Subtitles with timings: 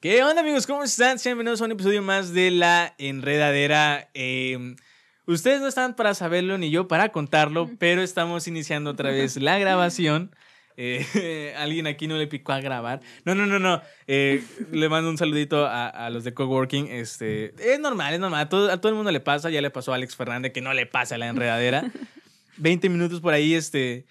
[0.00, 0.66] ¿Qué onda amigos?
[0.66, 1.18] ¿Cómo están?
[1.18, 4.08] Sean bienvenidos a un episodio más de La Enredadera.
[4.14, 4.76] Em,
[5.26, 9.58] ustedes no están para saberlo ni yo para contarlo, pero estamos iniciando otra vez la
[9.60, 10.34] grabación.
[10.78, 13.00] Eh, alguien aquí no le picó a grabar.
[13.26, 13.82] No, no, no, no.
[14.06, 14.42] Eh,
[14.72, 16.86] le mando un saludito a, los de Coworking.
[16.86, 18.40] Este, es normal, es normal.
[18.40, 19.50] A todo, a todo el mundo le pasa.
[19.50, 21.84] Ya le pasó a Alex Fernández que no le pasa la enredadera.
[22.60, 24.06] 20 minutos por ahí, este,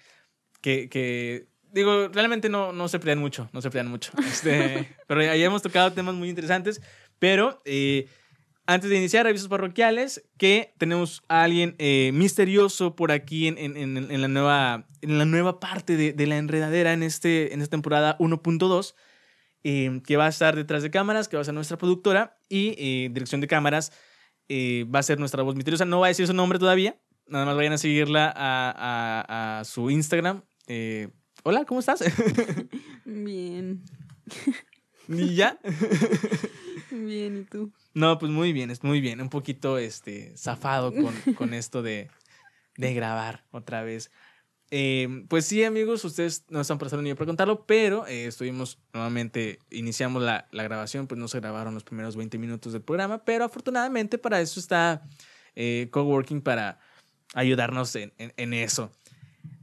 [0.60, 4.12] que, que digo, realmente no, no se pelean mucho, no se pelean mucho.
[4.18, 6.80] Este, pero ya hemos tocado temas muy interesantes.
[7.18, 8.08] Pero eh,
[8.66, 13.76] antes de iniciar, avisos parroquiales, que tenemos a alguien eh, misterioso por aquí en, en,
[13.76, 17.72] en, la nueva, en la nueva parte de, de, la enredadera en, este, en esta
[17.72, 18.94] temporada 1.2,
[19.62, 23.08] eh, que va a estar detrás de cámaras, que va a ser nuestra productora y
[23.08, 23.92] dirección de cámaras.
[24.50, 25.84] va a ser nuestra voz misteriosa.
[25.84, 26.96] No va a decir su nombre todavía.
[27.30, 30.42] Nada más vayan a seguirla a, a, a su Instagram.
[31.42, 32.04] Hola, ¿cómo estás?
[33.04, 33.82] Bien.
[35.08, 35.58] ¿Y ya?
[36.90, 37.72] Bien, ¿y tú?
[37.94, 39.20] No, pues muy bien, es muy bien.
[39.20, 42.08] Un poquito este, zafado con, con esto de,
[42.76, 44.10] de, grabar otra vez.
[44.70, 49.58] Eh, pues sí, amigos, ustedes no están prestando ni para contarlo, pero eh, estuvimos nuevamente,
[49.70, 53.44] iniciamos la, la, grabación, pues no se grabaron los primeros 20 minutos del programa, pero
[53.44, 55.02] afortunadamente para eso está
[55.56, 56.78] eh, Coworking para
[57.34, 58.90] ayudarnos en, en, eso.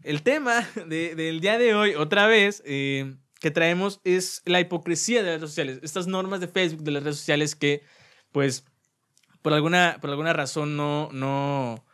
[0.04, 5.32] El tema del día de hoy, otra vez, eh, que traemos es la hipocresía de
[5.32, 5.80] las redes sociales.
[5.84, 7.84] Estas normas de Facebook, de las redes sociales que,
[8.32, 8.66] pues,
[9.42, 11.86] por alguna, por alguna razón no, no,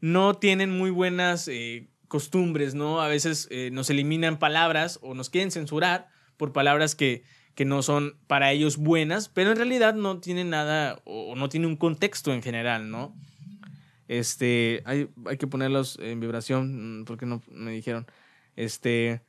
[0.00, 3.00] no tienen muy buenas eh, costumbres, ¿no?
[3.00, 7.24] A veces eh, nos eliminan palabras o nos quieren censurar por palabras que,
[7.54, 11.66] que no son para ellos buenas, pero en realidad no tienen nada o no tiene
[11.66, 13.16] un contexto en general, ¿no?
[14.08, 18.06] Este, hay, hay que ponerlos en vibración, mm, porque no me dijeron.
[18.56, 19.22] Este.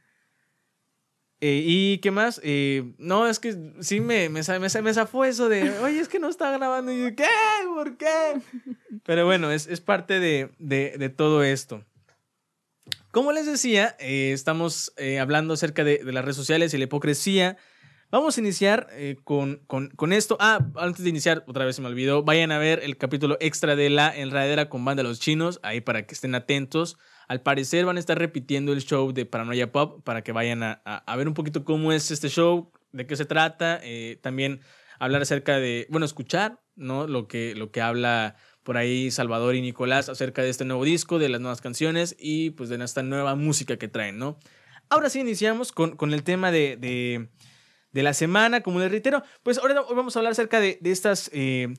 [1.41, 2.39] Eh, ¿Y qué más?
[2.43, 6.51] Eh, no, es que sí me, me, me, me de, oye, es que no está
[6.51, 6.91] grabando.
[6.91, 7.27] Y yo, ¿qué?
[7.73, 8.39] ¿Por qué?
[9.03, 11.83] Pero bueno, es, parte de, de, todo esto.
[13.11, 17.57] Como les decía, eh, estamos hablando acerca de, las redes sociales y la hipocresía
[18.11, 20.37] Vamos a iniciar eh, con, con, con, esto.
[20.39, 23.75] Ah, antes de iniciar, otra vez se me olvidó, vayan a ver el capítulo extra
[23.75, 26.97] de la enredadera con banda de los chinos, ahí para que estén atentos.
[27.27, 30.73] Al parecer van a estar repitiendo el show de Paranoia Pop para que vayan a,
[30.85, 33.79] a, ver un poquito cómo es este show, de qué se trata.
[33.83, 34.61] Eh, también
[34.99, 37.07] hablar acerca de, bueno, escuchar, ¿no?
[37.07, 41.19] Lo que, lo que habla por ahí Salvador y Nicolás acerca de este nuevo disco,
[41.19, 44.37] de las nuevas canciones y pues de esta nueva música que traen, ¿no?
[44.89, 47.29] Ahora sí iniciamos con, con el tema de, de
[47.95, 49.23] de la semana, como les reitero.
[49.41, 51.73] Pues ahora hoy vamos a hablar acerca de, de estas eh,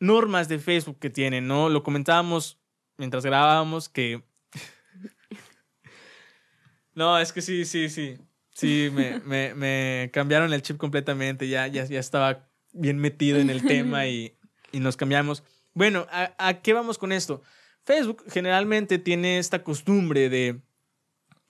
[0.00, 1.68] normas de Facebook que tienen, ¿no?
[1.68, 2.60] Lo comentábamos
[2.96, 4.24] mientras grabábamos que...
[6.94, 8.18] no, es que sí, sí, sí.
[8.50, 11.46] Sí, me, me, me, cambiaron el chip completamente.
[11.46, 14.36] Ya, ya, ya estaba bien metido en el tema y,
[14.72, 15.44] y nos cambiamos.
[15.74, 17.40] Bueno, ¿a, ¿a, qué vamos con esto?
[17.84, 20.60] Facebook generalmente tiene esta costumbre de,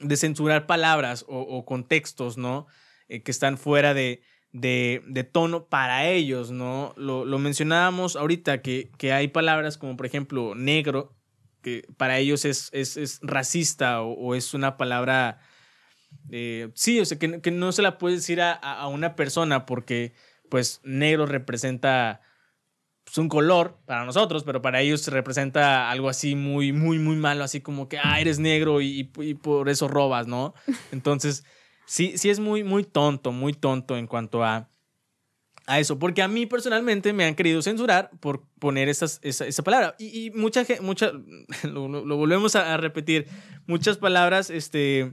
[0.01, 2.67] de censurar palabras o, o contextos, ¿no?
[3.09, 6.95] Eh, que están fuera de, de, de, tono para ellos, ¿no?
[6.97, 11.15] Lo, lo mencionábamos ahorita, que, que, hay palabras como, por ejemplo, negro,
[11.63, 15.39] que para ellos es, es, es racista o, o, es una palabra...
[16.31, 19.65] Eh, sí, o sea, que, que, no se la puede decir a, a, una persona
[19.65, 20.13] porque,
[20.51, 22.21] pues, negro representa
[23.05, 27.45] pues, un color para nosotros, pero para ellos representa algo así muy, muy, muy malo,
[27.45, 30.55] así como que, ah, eres negro y, y por eso robas, ¿no?
[30.93, 31.45] Entonces
[31.93, 34.71] sí, sí es muy, muy tonto, muy tonto en cuanto a,
[35.67, 35.99] a eso.
[35.99, 39.95] Porque a mí personalmente me han querido censurar por poner esa, esa palabra.
[39.99, 40.83] Y, y mucha gente,
[41.69, 43.27] lo, volvemos a, repetir,
[43.67, 45.13] muchas palabras este,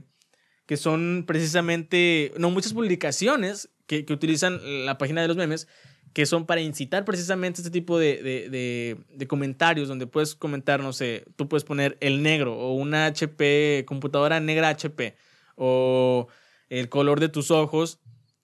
[0.64, 5.68] que son precisamente, no, muchas publicaciones que, que utilizan la página de los memes
[6.14, 10.92] que son para incitar precisamente este tipo de, de, de, comentarios, donde puedes comentar, no
[10.92, 15.14] sé, tú puedes poner el negro o una HP, computadora negra HP,
[15.54, 16.26] o
[16.70, 18.00] el color de tus ojos,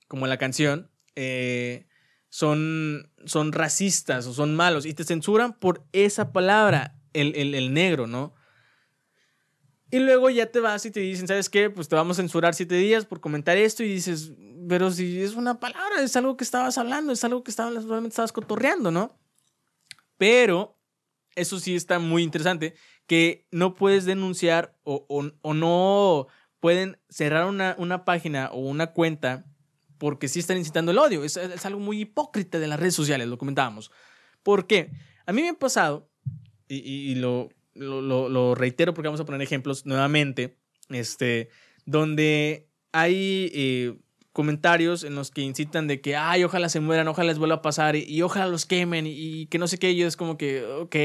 [0.08, 1.86] como la canción, eh,
[2.28, 8.06] son, son racistas o son malos y te censuran por esa palabra, el, el, negro,
[8.06, 8.34] ¿no?
[9.90, 11.70] Y luego ya te vas y te dicen, ¿sabes qué?
[11.70, 14.32] Pues te vamos a censurar siete días por comentar esto y dices,
[14.68, 18.12] pero si es una palabra, es algo que estabas hablando, es algo que estabas, realmente
[18.12, 19.16] estabas cotorreando, ¿no?
[20.18, 20.78] Pero
[21.36, 22.74] eso sí está muy interesante,
[23.06, 26.26] que no puedes denunciar o, o, o no
[26.66, 29.44] pueden cerrar una, una página o una cuenta
[29.98, 31.22] porque sí están incitando el odio.
[31.22, 33.92] Es, es, algo muy hipócrita de las redes sociales, lo comentábamos.
[34.42, 34.90] ¿Por qué?
[35.26, 36.10] A mí me ha pasado,
[36.66, 40.56] y, y, y lo, lo, lo, lo reitero porque vamos a poner ejemplos nuevamente,
[40.88, 41.50] este,
[41.84, 43.96] donde hay eh,
[44.32, 47.62] comentarios en los que incitan de que, ay, ojalá se mueran, ojalá les vuelva a
[47.62, 50.64] pasar y, y ojalá los quemen y, que no sé qué, y es como que,
[50.64, 50.96] ok,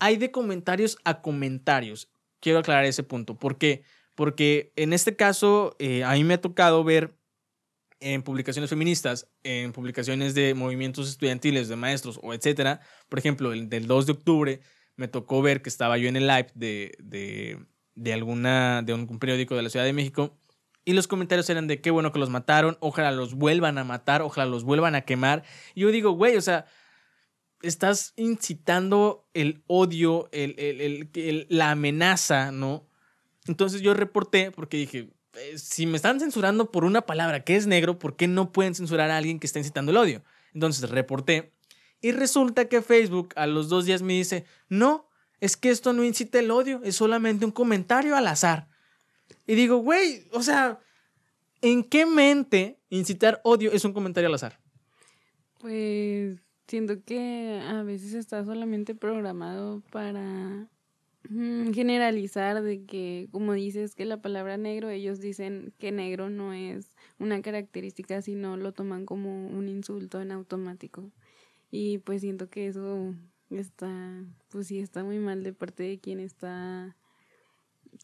[0.00, 2.10] hay de comentarios a comentarios.
[2.40, 3.38] Quiero aclarar ese punto.
[3.38, 3.84] ¿Por qué?
[4.20, 7.16] Porque en este caso, eh, a mí me ha tocado ver
[8.00, 12.82] en publicaciones feministas, en publicaciones de movimientos estudiantiles, de maestros o etcétera.
[13.08, 14.60] Por ejemplo, el del 2 de octubre
[14.96, 17.64] me tocó ver que estaba yo en el live de,
[17.94, 20.36] de, alguna, de un periódico de la Ciudad de México
[20.84, 24.20] y los comentarios eran de qué bueno que los mataron, ojalá los vuelvan a matar,
[24.20, 25.44] ojalá los vuelvan a quemar.
[25.74, 26.66] Y yo digo, güey, o sea,
[27.62, 32.89] estás incitando el odio, el, el, el, la amenaza, ¿no?
[33.46, 37.66] Entonces yo reporté porque dije, eh, si me están censurando por una palabra que es
[37.66, 40.22] negro, ¿por qué no pueden censurar a alguien que está incitando el odio?
[40.52, 41.52] Entonces reporté
[42.00, 45.08] y resulta que Facebook a los dos días me dice, no,
[45.40, 48.68] es que esto no incita el odio, es solamente un comentario al azar.
[49.46, 50.80] Y digo, güey, o sea,
[51.60, 54.58] ¿en qué mente incitar odio es un comentario al azar?
[55.58, 60.68] Pues siento que a veces está solamente programado para
[61.28, 66.90] generalizar de que, como dices, que la palabra negro, ellos dicen que negro no es
[67.18, 71.10] una característica, sino lo toman como un insulto en automático.
[71.70, 73.14] Y pues siento que eso
[73.50, 76.96] está, pues sí, está muy mal de parte de quien está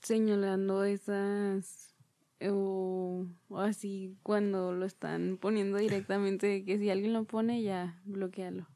[0.03, 1.95] señalando esas
[2.43, 3.27] o,
[3.57, 8.69] así cuando lo están poniendo directamente que si alguien lo pone ya bloquealo.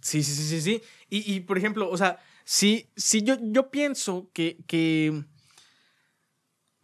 [0.00, 0.82] Sí, sí, sí, sí, sí.
[1.08, 5.24] Y, y por ejemplo, o sea, sí, sí yo, yo pienso que, que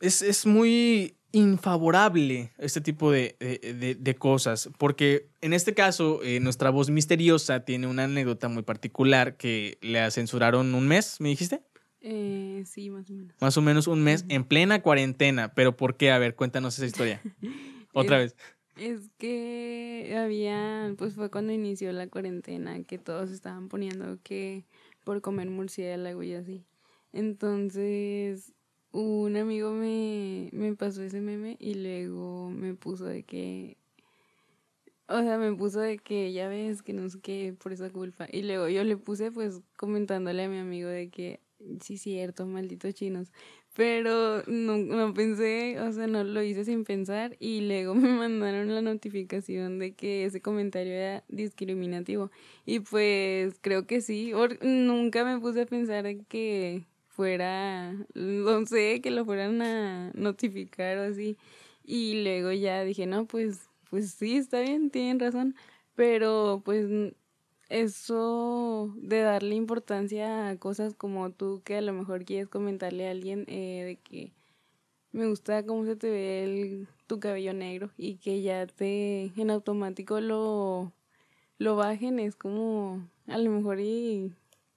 [0.00, 6.40] es, es muy infavorable este tipo de, de, de, cosas, porque en este caso eh,
[6.40, 11.62] nuestra voz misteriosa tiene una anécdota muy particular que le censuraron un mes, ¿me dijiste?
[12.08, 13.34] Eh, sí, más o menos.
[13.40, 15.52] Más o menos un mes en plena cuarentena.
[15.54, 16.12] ¿Pero por qué?
[16.12, 17.20] A ver, cuéntanos esa historia.
[17.92, 18.36] Otra vez.
[18.76, 24.66] Es que había, pues fue cuando inició la cuarentena, que todos estaban poniendo que
[25.06, 26.66] por comer murciélago y así.
[27.12, 28.52] Entonces,
[28.90, 33.76] un amigo me, me pasó ese meme y luego me puso de que
[35.08, 38.26] o sea, me puso de que ya ves que no sé qué por esa culpa.
[38.32, 41.38] Y luego yo le puse pues comentándole a mi amigo de que
[41.80, 43.30] sí cierto, malditos chinos.
[43.76, 48.74] Pero no, no pensé, o sea, no lo hice sin pensar y luego me mandaron
[48.74, 52.30] la notificación de que ese comentario era discriminativo.
[52.64, 54.32] Y pues creo que sí,
[54.62, 61.02] nunca me puse a pensar que fuera, no sé, que lo fueran a notificar o
[61.02, 61.36] así.
[61.84, 65.54] Y luego ya dije, no, pues, pues sí, está bien, tienen razón.
[65.94, 66.86] Pero pues
[67.68, 73.10] eso de darle importancia a cosas como tú que a lo mejor quieres comentarle a
[73.10, 74.32] alguien eh, de que
[75.12, 79.50] me gusta cómo se te ve el, tu cabello negro y que ya te en
[79.50, 80.92] automático lo,
[81.58, 84.32] lo bajen es como a lo mejor y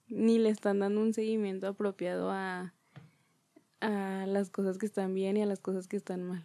[0.08, 2.74] ni le están dando un seguimiento apropiado a,
[3.80, 6.44] a las cosas que están bien y a las cosas que están mal.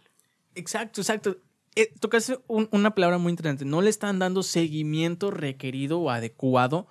[0.54, 1.36] Exacto, exacto
[1.76, 3.66] eh, tocaste una palabra muy interesante.
[3.66, 6.88] No le están dando seguimiento requerido o adecuado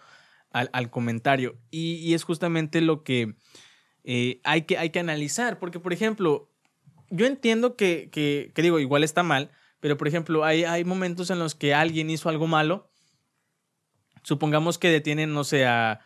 [0.51, 1.57] al, comentario.
[1.71, 3.35] Y, es justamente lo que,
[4.03, 5.59] eh, hay que hay que analizar.
[5.59, 6.51] Porque, por ejemplo,
[7.09, 11.29] yo entiendo que, que, que, digo, igual está mal, pero por ejemplo, hay, hay momentos
[11.29, 12.89] en los que alguien hizo algo malo.
[14.23, 15.99] Supongamos que detienen, no sé, a,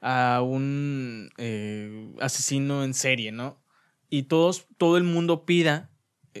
[0.00, 3.62] a un eh, asesino en serie, ¿no?
[4.10, 5.90] Y todos, todo el mundo pida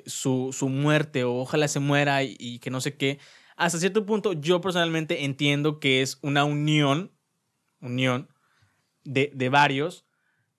[0.06, 3.18] su, su muerte o ojalá se muera y, que no sé qué.
[3.56, 7.12] Hasta cierto punto yo personalmente entiendo que es una unión,
[7.80, 8.28] unión
[9.04, 10.04] de, de varios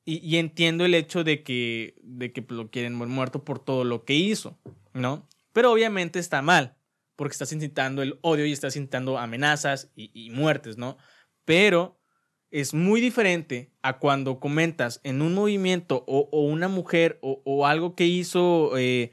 [0.06, 4.06] y, y, entiendo el hecho de que, de que lo quieren muerto por todo lo
[4.06, 4.58] que hizo,
[4.94, 5.28] ¿no?
[5.52, 6.78] Pero obviamente está mal
[7.18, 10.98] porque estás incitando el odio y estás incitando amenazas y, y muertes, ¿no?
[11.44, 11.98] Pero
[12.52, 17.66] es muy diferente a cuando comentas en un movimiento o, o una mujer o, o,
[17.66, 19.12] algo que hizo eh,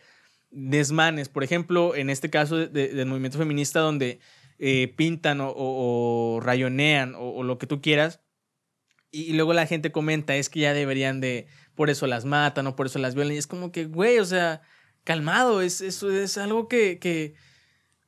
[0.54, 4.20] desmanes, por ejemplo, en este caso de, de, del movimiento feminista donde
[4.58, 8.20] eh, pintan o, rayonean o, lo que tú quieras,
[9.10, 12.76] y, luego la gente comenta, es que ya deberían de, por eso las matan o
[12.76, 14.62] por eso las violan, y es como que, güey, o sea,
[15.04, 17.34] calmado, es, eso es algo que, que,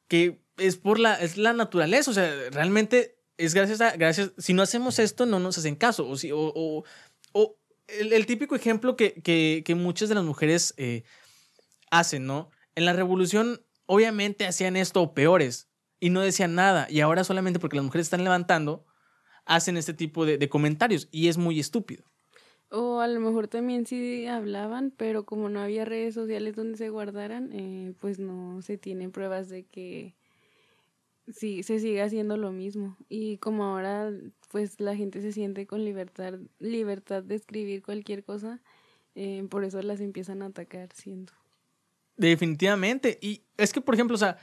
[0.09, 4.55] que es por la, es la naturaleza, o sea, realmente es gracias a, gracias, si
[4.55, 6.85] no hacemos esto, no nos hacen caso, o si, o
[7.89, 10.75] el, el, típico ejemplo que, que, que muchas de las mujeres...
[10.77, 11.05] Eh,
[11.91, 12.51] hacen, ¿no?
[12.75, 15.69] En la revolución obviamente hacían esto peores
[16.01, 18.85] y no decían nada y ahora solamente porque las mujeres están levantando
[19.45, 22.05] hacen este tipo de, de comentarios y es muy estúpido.
[22.69, 26.89] O a lo mejor también sí hablaban, pero como no había redes sociales donde se
[26.89, 30.17] guardaran, eh, pues no se tienen pruebas de que
[31.29, 32.97] sí se sigue haciendo lo mismo.
[33.09, 34.13] Y como ahora
[34.51, 38.61] pues la gente se siente con libertad, libertad de escribir cualquier cosa,
[39.15, 41.35] eh, por eso las empiezan a atacar, siento.
[42.17, 43.19] Definitivamente.
[43.21, 44.39] Y es que, por ejemplo, o sea,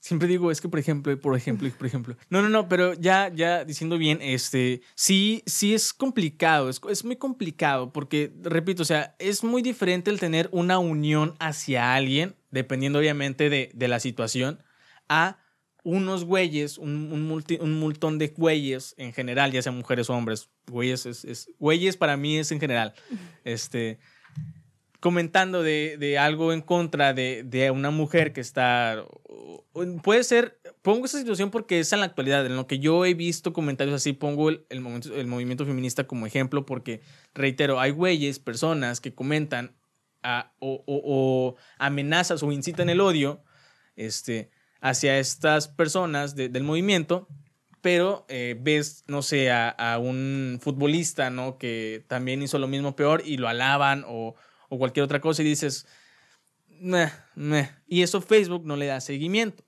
[0.00, 2.16] siempre digo, es que, por ejemplo, por ejemplo, por ejemplo.
[2.30, 7.04] No, no, no, pero ya, ya diciendo bien, este, sí, sí es complicado, es, es
[7.04, 12.36] muy complicado, porque, repito, o sea, es muy diferente el tener una unión hacia alguien,
[12.50, 14.62] dependiendo obviamente de, de la situación,
[15.08, 15.38] a
[15.84, 20.14] unos güeyes, un, un, multi, un montón de güeyes en general, ya sean mujeres o
[20.14, 20.50] hombres.
[20.66, 22.94] Güeyes es, es, güeyes para mí es en general.
[23.44, 23.98] Este,
[25.00, 29.04] comentando de, de algo en contra de, de, una mujer que está.
[30.02, 30.60] Puede ser.
[30.82, 32.44] Pongo esa situación porque es en la actualidad.
[32.46, 36.06] En lo que yo he visto comentarios así, pongo el, el, momento, el movimiento feminista
[36.06, 37.00] como ejemplo porque,
[37.34, 39.76] reitero, hay güeyes, personas que comentan
[40.60, 43.42] o, o, o amenazas o incitan el odio.
[43.96, 44.50] Este
[44.80, 47.28] hacia estas personas de, del movimiento,
[47.80, 51.58] pero eh, ves, no sé, a, a, un futbolista, ¿no?
[51.58, 54.34] Que también hizo lo mismo peor y lo alaban o,
[54.68, 55.86] o cualquier otra cosa y dices,
[56.80, 57.70] meh, meh.
[57.86, 59.64] y eso Facebook no le da seguimiento.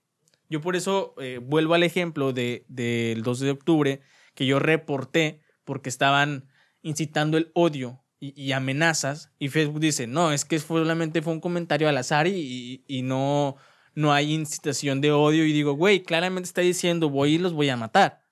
[0.48, 4.00] Yo por eso eh, vuelvo al ejemplo del de, 12 de octubre
[4.34, 6.48] que yo reporté porque estaban
[6.82, 11.88] incitando el odio y, amenazas y Facebook dice, no, es que solamente fue un comentario
[11.88, 13.56] al azar y, y, y no,
[13.94, 17.70] no hay incitación de odio y digo, güey, claramente está diciendo voy y los voy
[17.70, 18.26] a matar.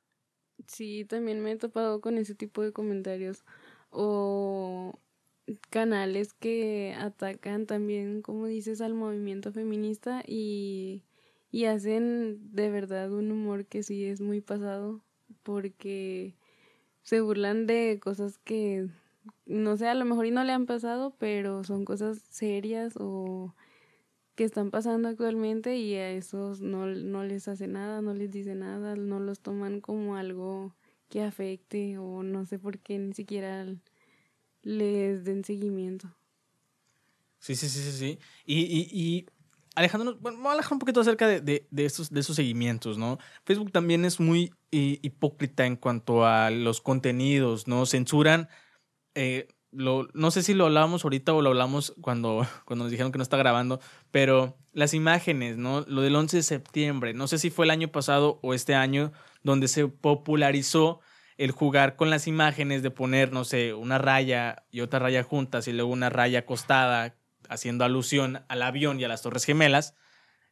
[0.67, 3.45] Sí, también me he topado con ese tipo de comentarios
[3.91, 4.99] o
[5.71, 11.02] canales que atacan también, como dices, al movimiento feminista y,
[11.50, 15.00] y hacen de verdad un humor que sí es muy pasado
[15.43, 16.35] porque
[17.02, 18.88] se burlan de cosas que
[19.47, 23.55] no sé, a lo mejor y no le han pasado, pero son cosas serias o
[24.35, 28.55] que están pasando actualmente y a esos no, no les hace nada, no les dice
[28.55, 30.75] nada, no los toman como algo
[31.09, 33.67] que afecte o no sé por qué ni siquiera
[34.62, 36.15] les den seguimiento.
[37.38, 38.19] Sí, sí, sí, sí, sí.
[38.45, 39.27] Y, y,
[39.75, 43.19] alejándonos, bueno, vamos a alejar un poquito acerca de, de, esos, de esos seguimientos, ¿no?
[43.45, 47.87] Facebook también es muy hipócrita en cuanto a los contenidos, ¿no?
[47.87, 48.49] Censuran
[49.15, 53.12] eh, lo, no sé si lo hablábamos ahorita o lo hablamos cuando, cuando nos dijeron
[53.12, 55.83] que no está grabando, pero las imágenes, ¿no?
[55.88, 59.12] Lo del 11 de septiembre, no sé si fue el año pasado o este año
[59.43, 61.00] donde se popularizó
[61.38, 65.68] el jugar con las imágenes de poner, no sé, una raya y otra raya juntas
[65.68, 67.16] y luego una raya acostada
[67.49, 69.95] haciendo alusión al avión y a las Torres Gemelas,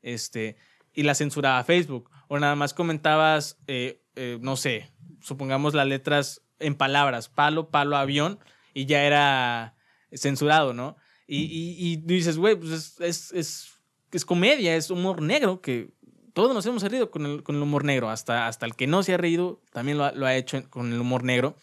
[0.00, 0.56] este,
[0.94, 2.10] y la censuraba Facebook.
[2.28, 4.90] O nada más comentabas, eh, eh, no sé,
[5.20, 8.38] supongamos las letras en palabras, palo, palo, avión,
[8.72, 9.74] y ya era
[10.12, 10.96] censurado, ¿no?
[11.26, 13.72] Y, y, dices, güey, pues es, es, es,
[14.12, 15.90] es, comedia, es humor negro, que
[16.36, 19.02] todos nos hemos reído con el, con el humor negro, hasta, hasta el que no
[19.02, 21.56] se ha reído también lo ha, hecho con el humor negro.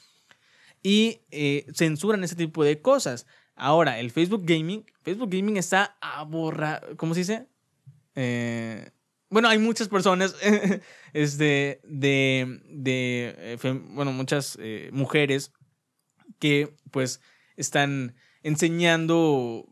[0.82, 3.28] Y eh, censuran ese tipo de cosas.
[3.56, 7.48] Ahora, el Facebook Gaming, Facebook Gaming está a borrar, ¿cómo se dice?
[8.16, 8.90] Eh,
[9.30, 10.36] bueno, hay muchas personas,
[11.14, 14.58] este, de, de, eh, bueno, muchas
[14.92, 15.54] mujeres
[16.40, 17.22] que pues
[17.58, 19.68] están enseñando,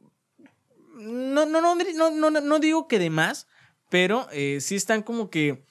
[0.93, 3.47] no, no, no, no, no, no digo que de más,
[3.91, 5.65] pero eh, sí están como que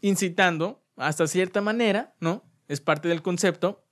[0.00, 2.44] incitando hasta cierta manera, ¿no?
[2.68, 3.84] Es parte del concepto,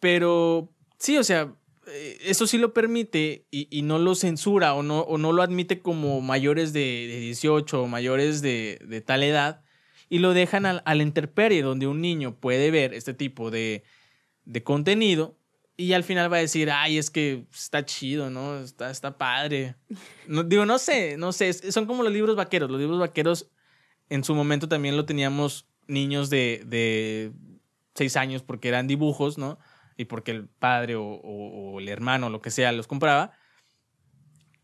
[0.00, 1.54] pero sí, o sea,
[1.86, 5.82] eh, eso sí lo permite y, no lo censura o no, o no lo admite
[5.82, 9.62] como mayores de, de 18 o mayores de, tal edad
[10.08, 13.84] y lo dejan al, a la intemperie donde un niño puede ver este tipo de,
[14.46, 15.36] de contenido
[15.80, 18.58] y al final va a decir, ay, es que está chido, ¿no?
[18.58, 19.76] Está, está padre.
[20.46, 22.70] Digo, no sé, no sé, son como los libros vaqueros.
[22.70, 23.50] Los libros vaqueros
[24.10, 27.32] en su momento también lo teníamos niños de, de
[27.94, 29.58] seis años porque eran dibujos, ¿no?
[29.96, 33.32] Y porque el padre o, el hermano lo que sea los compraba.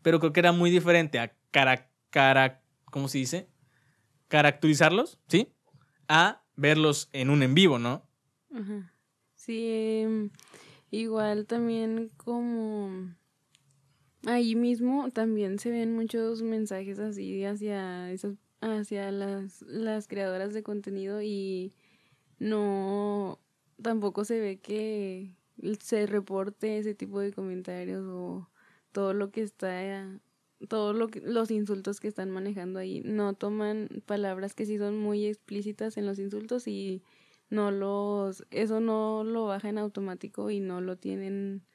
[0.03, 3.49] Pero creo que era muy diferente a cara, ¿cómo se dice?
[4.27, 5.51] Caracterizarlos, ¿sí?
[6.07, 8.07] A verlos en un en vivo, ¿no?
[8.53, 8.93] Ajá.
[9.35, 10.03] Sí,
[10.91, 12.89] igual también como
[14.25, 20.63] ahí mismo también se ven muchos mensajes así hacia esas hacia las, las creadoras de
[20.63, 21.73] contenido y
[22.39, 23.39] no
[23.81, 25.35] tampoco se ve que
[25.79, 28.49] se reporte ese tipo de comentarios o
[28.91, 30.19] todo lo que está
[30.69, 33.01] todos lo los insultos que están manejando ahí.
[33.01, 37.03] No toman palabras que sí son muy explícitas en los insultos y
[37.49, 41.65] no los, eso no lo baja en automático y no lo tienen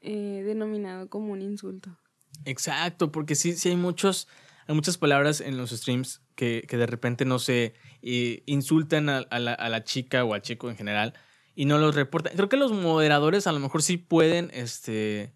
[0.00, 1.96] eh, denominado como un insulto.
[2.44, 4.28] Exacto, porque sí, sí hay muchos,
[4.66, 9.26] hay muchas palabras en los streams que, que de repente no se eh, insultan a,
[9.38, 11.14] la, a, la, chica o al chico en general
[11.54, 12.34] y no los reportan.
[12.36, 15.32] Creo que los moderadores a lo mejor sí pueden este,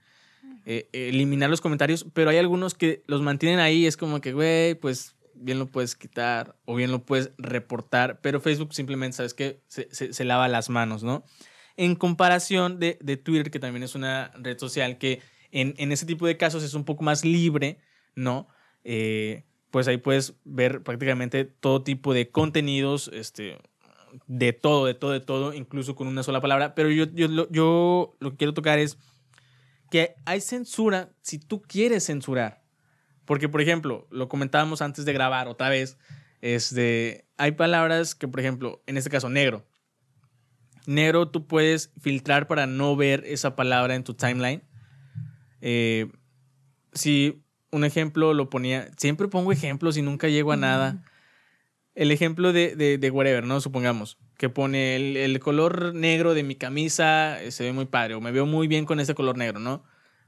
[0.65, 3.87] eh, eliminar los comentarios, pero hay algunos que los mantienen ahí.
[3.87, 8.41] Es como que, güey, pues bien lo puedes quitar o bien lo puedes reportar, pero
[8.41, 11.25] Facebook simplemente, ¿sabes que se, se, lava las manos, ¿no?
[11.77, 15.21] En comparación de, de, Twitter, que también es una red social que
[15.51, 17.79] en, en, ese tipo de casos es un poco más libre,
[18.15, 18.49] ¿no?
[18.85, 23.59] Eh, pues ahí puedes ver prácticamente todo tipo de contenidos, este,
[24.27, 26.75] de todo, de todo, de todo, incluso con una sola palabra.
[26.75, 28.99] Pero yo, yo, yo lo que quiero tocar es
[29.91, 32.62] que hay censura si tú quieres censurar.
[33.25, 35.99] Porque, por ejemplo, lo comentábamos antes de grabar otra vez,
[36.41, 39.65] este, hay palabras que, por ejemplo, en este caso, negro.
[40.87, 44.63] Negro tú puedes filtrar para no ver esa palabra en tu timeline.
[45.61, 46.11] Eh,
[46.93, 51.05] si un ejemplo lo ponía, siempre pongo ejemplos y nunca llego a nada.
[51.95, 53.61] El ejemplo de, de, de whatever, ¿no?
[53.61, 58.15] Supongamos que pone el, el, color negro de mi camisa, eh, se ve muy padre,
[58.15, 59.85] o me veo muy bien con ese color negro, ¿no?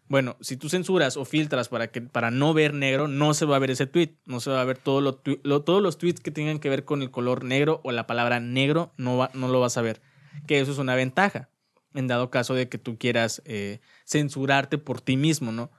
[0.06, 3.56] Bueno, si tú censuras o filtras para, que, para no ver negro, no se va
[3.56, 4.16] a ver ese tweet.
[4.26, 7.02] No se va a ver todo lo, todos los tweets que tengan que ver con
[7.02, 10.02] el color negro o la palabra negro, no, va, no lo vas a ver.
[10.46, 11.48] Que eso es una ventaja,
[11.94, 15.70] en dado caso de que tú quieras eh, censurarte por ti mismo, ¿no?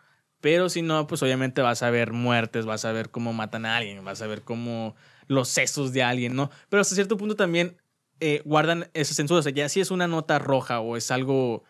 [0.42, 3.78] Pero si no, pues obviamente vas a ver muertes, vas a ver cómo matan a
[3.78, 4.96] alguien, vas a ver cómo
[5.28, 6.52] los sesos de alguien, ¿no?
[6.70, 7.78] Pero hasta cierto punto también
[8.20, 9.40] eh, guardan esa censura.
[9.40, 11.64] O sea, ya si es una nota roja o es algo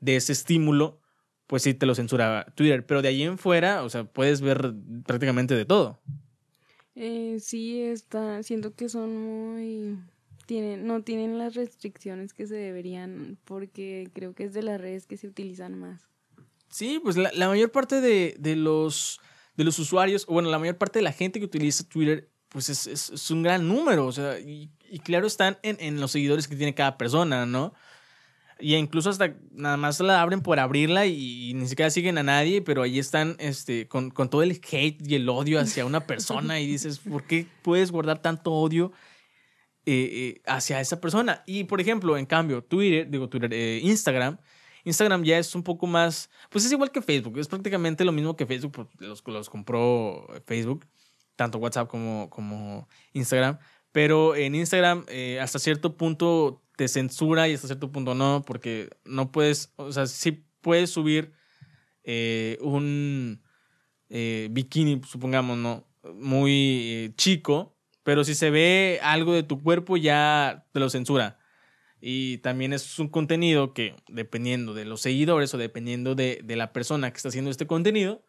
[0.00, 1.00] de ese estímulo,
[1.46, 2.84] pues sí te lo censura Twitter.
[2.86, 4.74] Pero de ahí en fuera, o sea, puedes ver
[5.04, 6.00] prácticamente de todo.
[6.94, 8.42] Eh, sí, está.
[8.42, 9.98] Siento que son muy.
[10.46, 15.06] Tienen, no tienen las restricciones que se deberían, porque creo que es de las redes
[15.06, 16.02] que se utilizan más.
[16.68, 19.20] Sí, pues la, la mayor parte de, de, los,
[19.56, 22.68] de los usuarios, o bueno, la mayor parte de la gente que utiliza Twitter, pues
[22.68, 24.06] es, es, es un gran número.
[24.06, 27.72] O sea, y, y claro, están en, en los seguidores que tiene cada persona, ¿no?
[28.60, 32.22] Y incluso hasta nada más la abren por abrirla y, y ni siquiera siguen a
[32.22, 36.06] nadie, pero ahí están este, con, con, todo el hate y el odio hacia una
[36.06, 38.92] persona y dices, ¿por qué puedes guardar tanto odio
[39.86, 41.42] eh, eh, hacia esa persona?
[41.46, 44.38] Y por ejemplo, en cambio, Twitter, digo Twitter, eh, Instagram,
[44.84, 48.36] Instagram ya es un poco más, pues es igual que Facebook, es prácticamente lo mismo
[48.36, 50.86] que Facebook, los, los compró Facebook,
[51.34, 53.58] tanto WhatsApp como, como Instagram,
[53.90, 55.06] pero en Instagram
[55.40, 60.06] hasta cierto punto te censura y hasta cierto punto no, porque no puedes, o sea,
[60.06, 61.32] sí puedes subir
[62.02, 63.42] eh, un
[64.08, 65.86] eh, bikini, supongamos, ¿no?
[66.14, 66.52] Muy
[66.92, 71.38] eh, chico, pero si se ve algo de tu cuerpo ya te lo censura.
[72.00, 76.72] Y también es un contenido que, dependiendo de los seguidores o dependiendo de, de la
[76.74, 78.26] persona que está haciendo este contenido,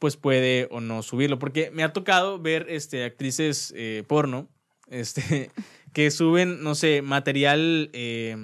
[0.00, 1.38] pues puede o no subirlo.
[1.38, 3.72] Porque me ha tocado ver este, actrices
[4.08, 4.48] porno
[4.88, 5.50] este,
[5.96, 8.36] que suben, no sé, material eh,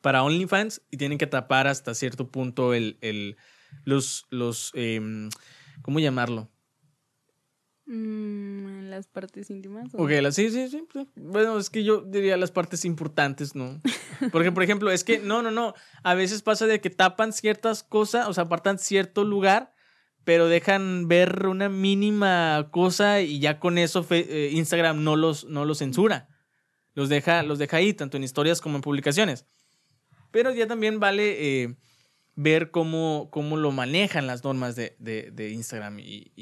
[0.00, 3.36] para OnlyFans y tienen que tapar hasta cierto punto el, el
[3.82, 5.00] los, los eh,
[5.82, 6.48] ¿cómo llamarlo?
[7.86, 9.92] Mm, las partes íntimas.
[9.92, 10.04] ¿o?
[10.04, 10.86] Ok, las, sí, sí, sí.
[11.16, 13.80] Bueno, es que yo diría las partes importantes, ¿no?
[14.30, 15.74] Porque, por ejemplo, es que, no, no, no.
[16.04, 19.74] A veces pasa de que tapan ciertas cosas, o sea, apartan cierto lugar
[20.24, 25.64] pero dejan ver una mínima cosa y ya con eso eh, Instagram no los, no
[25.64, 26.28] los censura.
[26.94, 29.46] Los deja, los deja ahí, tanto en historias como en publicaciones.
[30.30, 31.76] Pero ya también vale eh,
[32.34, 36.32] ver cómo, cómo lo manejan las normas de, de, Instagram y,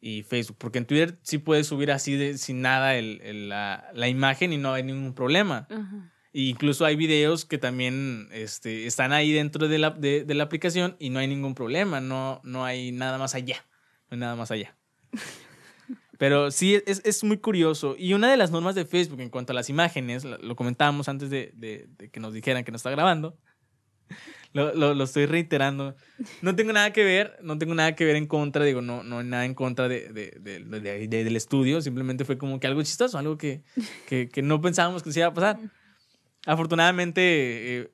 [0.00, 0.56] y, Facebook.
[0.58, 4.58] Porque en Twitter sí puedes subir así de, sin nada el, la, la, imagen y
[4.58, 5.66] no hay ningún problema.
[5.70, 6.15] Uh.
[6.38, 10.94] Incluso hay videos que también este, están ahí dentro de la, de, de, la aplicación
[10.98, 13.64] y no hay ningún problema, no, no hay nada más allá,
[14.10, 14.76] no hay nada más allá.
[16.18, 17.96] Pero sí, es, es, muy curioso.
[17.98, 21.30] Y una de las normas de Facebook en cuanto a las imágenes, lo comentábamos antes
[21.30, 23.38] de, de, de que nos dijeran que no está grabando,
[24.52, 25.96] lo, lo, lo, estoy reiterando.
[26.42, 29.20] No tengo nada que ver, no tengo nada que ver en contra, digo, no, no
[29.20, 33.38] hay nada en contra de, de, del estudio, simplemente fue como que algo chistoso, algo
[33.38, 33.62] que,
[34.06, 35.58] que, que no pensábamos que se iba a pasar.
[36.46, 37.20] Afortunadamente
[37.80, 37.90] eh,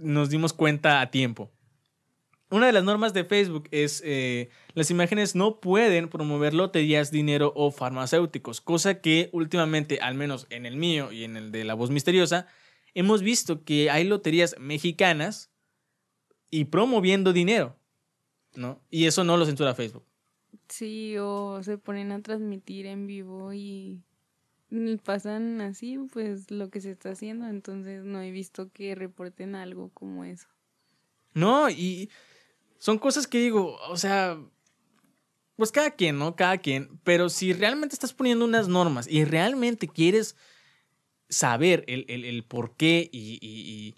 [0.00, 1.52] nos dimos cuenta a tiempo.
[2.50, 7.52] Una de las normas de Facebook es eh, las imágenes no pueden promover loterías, dinero
[7.54, 11.74] o farmacéuticos, cosa que últimamente, al menos en el mío y en el de La
[11.74, 12.46] Voz Misteriosa,
[12.94, 15.52] hemos visto que hay loterías mexicanas
[16.50, 17.76] y promoviendo dinero,
[18.54, 18.80] ¿no?
[18.88, 20.06] Y eso no lo censura Facebook.
[20.68, 24.00] Sí, o se ponen a transmitir en vivo y
[25.02, 29.90] pasan así, pues lo que se está haciendo, entonces no he visto que reporten algo
[29.90, 30.48] como eso.
[31.32, 32.10] No, y
[32.78, 34.38] son cosas que digo, o sea,
[35.56, 36.36] pues cada quien, ¿no?
[36.36, 40.36] Cada quien, pero si realmente estás poniendo unas normas y realmente quieres
[41.28, 43.94] saber el, por qué y,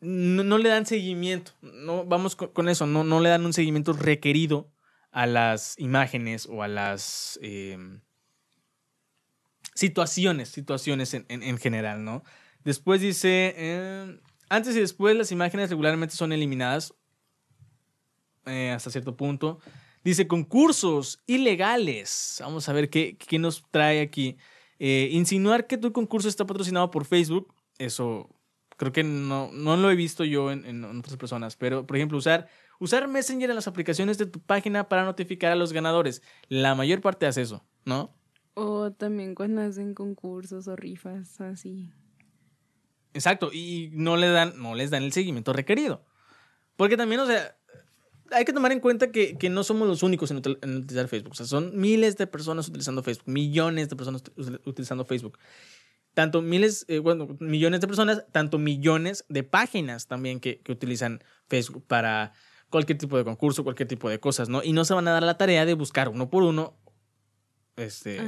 [0.00, 4.70] no, le dan seguimiento, no, vamos con, eso, no, no le dan un seguimiento requerido
[5.10, 7.38] a las imágenes o a las...
[7.42, 8.00] Em,
[9.74, 12.22] situaciones, situaciones en, general, ¿no?
[12.64, 16.94] Después dice, eh, antes y después las imágenes regularmente son eliminadas
[18.46, 19.60] eh, hasta cierto punto.
[20.02, 22.38] Dice concursos ilegales.
[22.40, 24.36] Vamos a ver qué, qué nos trae aquí.
[24.78, 28.30] Eh, insinuar que tu concurso está patrocinado por Facebook, eso
[28.78, 32.16] creo que no, no lo he visto yo en, en, otras personas, pero por ejemplo
[32.16, 36.22] usar, usar Messenger en las aplicaciones de tu página para notificar a los ganadores.
[36.48, 38.16] La mayor parte hace eso, ¿no?
[38.54, 41.90] O también cuando hacen concursos o rifas así.
[43.12, 46.04] Exacto, y no le dan, no les dan el seguimiento requerido.
[46.76, 47.56] Porque también, o sea,
[48.32, 51.32] hay que tomar en cuenta que, no somos los únicos en, utilizar Facebook.
[51.32, 54.22] O sea, son miles de personas utilizando Facebook, millones de personas
[54.64, 55.38] utilizando Facebook.
[56.14, 57.00] Tanto miles, eh,
[57.38, 62.32] millones de personas, tanto millones de páginas también que, que, utilizan Facebook para
[62.68, 64.62] cualquier tipo de concurso, cualquier tipo de cosas, ¿no?
[64.62, 66.76] Y no se van a dar la tarea de buscar uno por uno
[67.80, 68.20] este,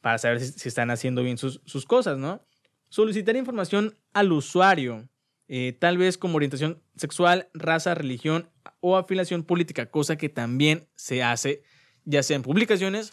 [0.00, 2.44] para saber si, están haciendo bien sus, cosas, ¿no?
[2.88, 5.08] Solicitar información al usuario,
[5.48, 11.22] eh, tal vez como orientación sexual, raza, religión o afiliación política, cosa que también se
[11.22, 11.62] hace
[12.04, 13.12] ya sea en publicaciones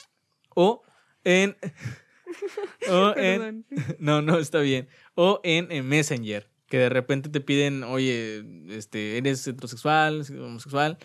[0.49, 0.83] o
[1.23, 1.55] en...
[2.89, 3.65] o en
[3.99, 4.87] no, no, está bien.
[5.15, 10.97] O en, Messenger, que de repente te piden, oye, este, eres heterosexual, homosexual,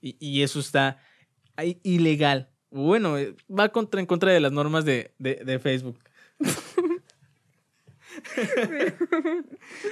[0.00, 0.98] y, y eso está
[1.82, 5.12] ilegal bueno, eh, va contra, en contra de las normas de,
[5.62, 5.98] Facebook.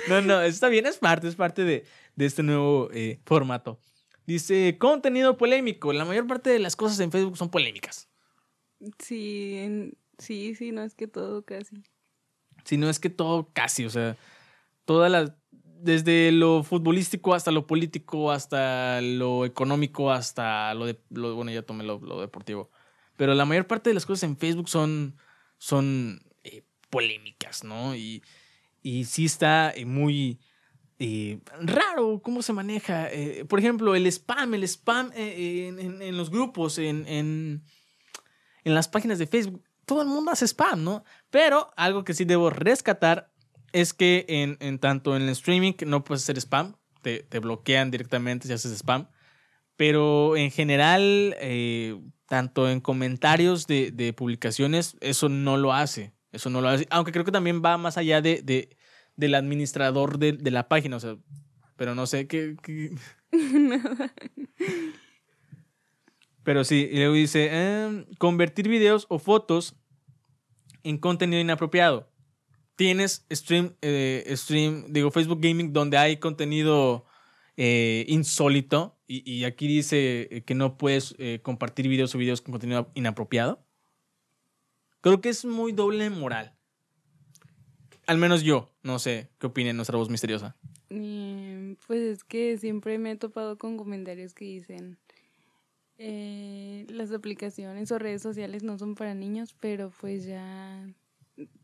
[0.09, 1.85] no, no, está bien, es parte, es parte de,
[2.17, 3.79] este nuevo eh, formato.
[4.27, 5.93] Dice, contenido polémico.
[5.93, 8.09] La mayor parte de las cosas en Facebook son polémicas.
[8.99, 11.85] Sí, sí, sí, no es que todo casi.
[12.65, 14.17] Sí, no es que todo casi, o sea,
[14.85, 15.33] todas las,
[15.83, 21.85] desde lo futbolístico hasta lo político, hasta lo económico, hasta lo de, bueno, ya tomé
[21.85, 22.71] lo, deportivo.
[23.17, 25.17] Pero la mayor parte de las cosas en Facebook son,
[25.59, 27.95] son eh, polémicas, ¿no?
[27.95, 28.23] Y,
[28.83, 30.41] y sí está eh, muy
[30.99, 33.09] eh, raro cómo se maneja.
[33.49, 37.63] por ejemplo, el spam, el spam en, los grupos, en, en
[38.65, 39.65] las páginas de Facebook.
[39.85, 41.05] Todo el mundo hace spam, ¿no?
[41.31, 43.32] Pero algo que sí debo rescatar
[43.73, 47.91] es que en, en tanto en el streaming no puedes hacer spam, te, te, bloquean
[47.91, 49.09] directamente si haces spam,
[49.77, 56.51] pero en general, eh, tanto en comentarios de, de, publicaciones, eso no lo hace, eso
[56.51, 58.77] no lo hace, aunque creo que también va más allá de, de
[59.17, 61.17] del administrador de, de, la página, o sea,
[61.77, 62.57] pero no sé qué...
[66.43, 69.77] pero sí, y luego dice, em, convertir videos o fotos
[70.83, 72.12] en contenido inapropiado
[72.83, 77.07] tienes stream, eh, stream, digo, Facebook Gaming, donde hay contenido
[77.57, 82.91] eh, insólito y, aquí dice eh, que no puedes compartir videos o videos con contenido
[82.95, 83.65] inapropiado.
[85.01, 86.57] Creo que es muy doble moral.
[88.09, 90.57] Al menos yo, no sé qué opina nuestra voz misteriosa.
[90.89, 94.99] pues es que siempre me he topado con comentarios que dicen
[96.89, 100.85] las aplicaciones o redes sociales no son para niños, pero pues ya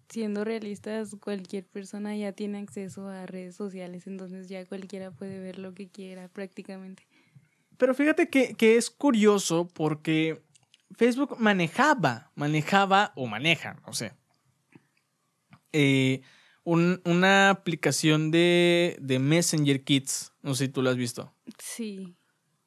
[0.08, 5.58] siendo realistas, cualquier persona ya tiene acceso a redes sociales, entonces ya cualquiera puede ver
[5.58, 7.06] lo que quiera prácticamente.
[7.76, 10.42] Pero fíjate que, es curioso porque
[10.96, 14.12] Facebook manejaba, manejaba o maneja, no sé,
[15.72, 16.22] eh,
[16.64, 21.32] una aplicación de, de, Messenger Kids, no sé si tú lo has visto.
[21.58, 22.14] Sí.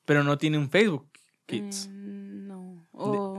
[0.06, 1.12] Pero no tiene un Facebook
[1.46, 1.88] Kids.
[1.92, 2.88] Mm, no.
[2.94, 3.31] O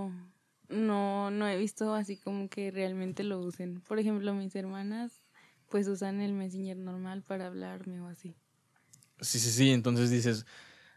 [0.72, 3.80] no, no he visto así como que realmente lo usen.
[3.82, 5.22] Por ejemplo, mis hermanas
[5.72, 8.35] pues usan el Messenger normal para hablarme o así.
[9.20, 10.44] Sí, sí, sí, entonces dices,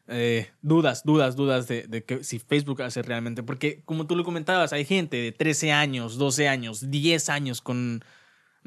[0.08, 4.26] eh, dudas, dudas, dudas de, de, que si Facebook hace realmente, porque como tú lo
[4.26, 8.04] comentabas, hay gente de 13 años, 12 años, 10 años con,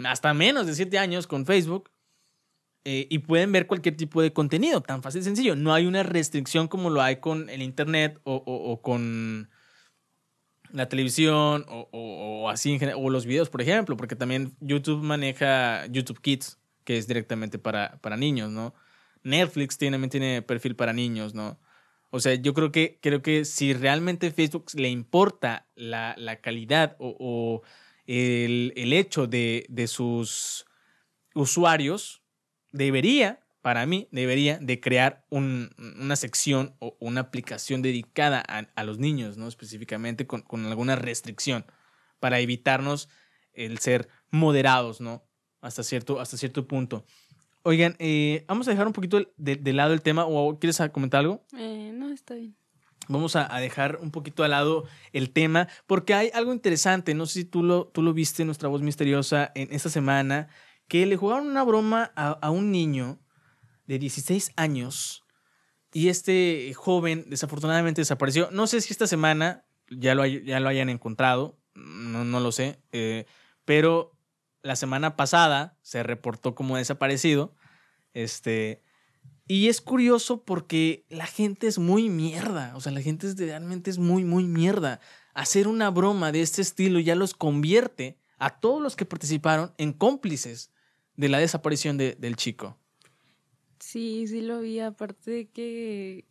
[0.03, 1.91] hasta menos de 7 años con Facebook
[2.85, 5.57] eh, y pueden ver cualquier tipo de contenido, tan fácil y sencillo.
[5.57, 9.51] No hay una restricción como lo hay con el Internet o, o con
[10.73, 15.03] la televisión o, o, así en general, o los videos, por ejemplo, porque también YouTube
[15.03, 18.75] maneja YouTube Kids, que es directamente para, para niños, ¿no?
[19.23, 21.59] Netflix también tiene perfil para niños, ¿no?
[22.11, 26.97] O sea, yo creo que, creo que si realmente Facebook le importa la, la calidad
[26.99, 27.63] o,
[28.07, 30.65] el, el hecho de, de sus
[31.35, 32.23] usuarios
[32.73, 35.69] debería, para mí, debería de crear un-
[36.01, 39.47] una sección o una aplicación dedicada a, a los niños, ¿no?
[39.47, 41.67] Específicamente con, con alguna restricción
[42.19, 43.11] para evitarnos
[43.53, 45.23] el ser moderados, ¿no?
[45.61, 47.05] Hasta cierto, hasta cierto punto.
[47.63, 51.21] Oigan, eh, vamos a dejar un poquito de, de lado el tema, o ¿quieres comentar
[51.21, 51.45] algo?
[51.59, 52.57] Eh, no, está bien.
[53.07, 57.27] Vamos a, a dejar un poquito al lado el tema, porque hay algo interesante, no
[57.27, 60.49] sé si tú lo, tú lo viste en nuestra voz misteriosa en esta semana,
[60.89, 63.19] que le jugaron una broma a, a un niño
[63.89, 65.25] de 16 años
[65.93, 68.51] y este joven desafortunadamente desapareció.
[68.53, 72.79] No sé si esta semana ya lo, ya lo hayan encontrado, no, no lo sé,
[72.93, 73.25] eh,
[73.65, 74.13] pero
[74.63, 77.55] la semana pasada se reportó como desaparecido.
[78.13, 78.83] Este,
[79.47, 82.73] y es curioso porque la gente es muy mierda.
[82.77, 85.01] O sea, la gente es realmente es muy, muy mierda.
[85.35, 89.93] Hacer una broma de este estilo ya los convierte a todos los que participaron en
[89.93, 90.71] cómplices
[91.17, 92.78] de la desaparición de- del chico.
[93.81, 96.25] Sí, sí lo vi, aparte de que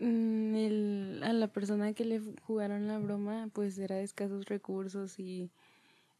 [0.00, 5.18] mm, el- a la persona que le jugaron la broma pues era de escasos recursos
[5.20, 5.50] y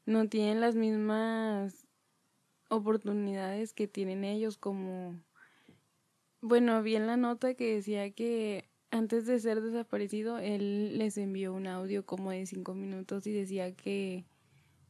[0.06, 1.86] no tienen las mismas
[2.70, 5.16] oportunidades que tienen ellos como
[6.40, 11.52] bueno, vi en la nota que decía que antes de ser desaparecido él les envió
[11.54, 14.24] un audio como de cinco minutos y decía que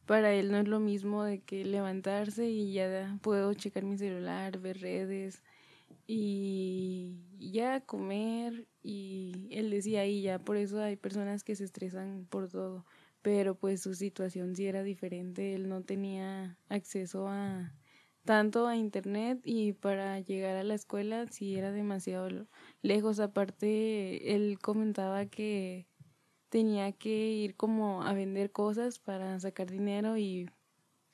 [0.05, 4.59] para él no es lo mismo de que levantarse y ya puedo checar mi celular,
[4.59, 5.43] ver redes
[6.07, 12.25] y ya comer y él decía y ya por eso hay personas que se estresan
[12.29, 12.85] por todo
[13.21, 17.73] pero pues su situación sí era diferente él no tenía acceso a
[18.27, 22.45] tanto a internet y para llegar a la escuela sí era demasiado
[22.81, 23.21] lejos.
[23.21, 25.87] Aparte él comentaba que
[26.49, 30.49] tenía que ir como a vender cosas para sacar dinero y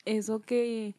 [0.06, 0.96] eso que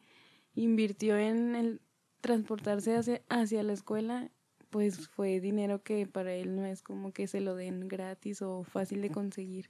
[0.55, 1.81] invirtió en el
[2.25, 4.31] transportarse hacia, hacia la escuela,
[4.71, 8.63] pues fue dinero que para él no es como que se lo den gratis o
[8.63, 9.69] fácil de conseguir.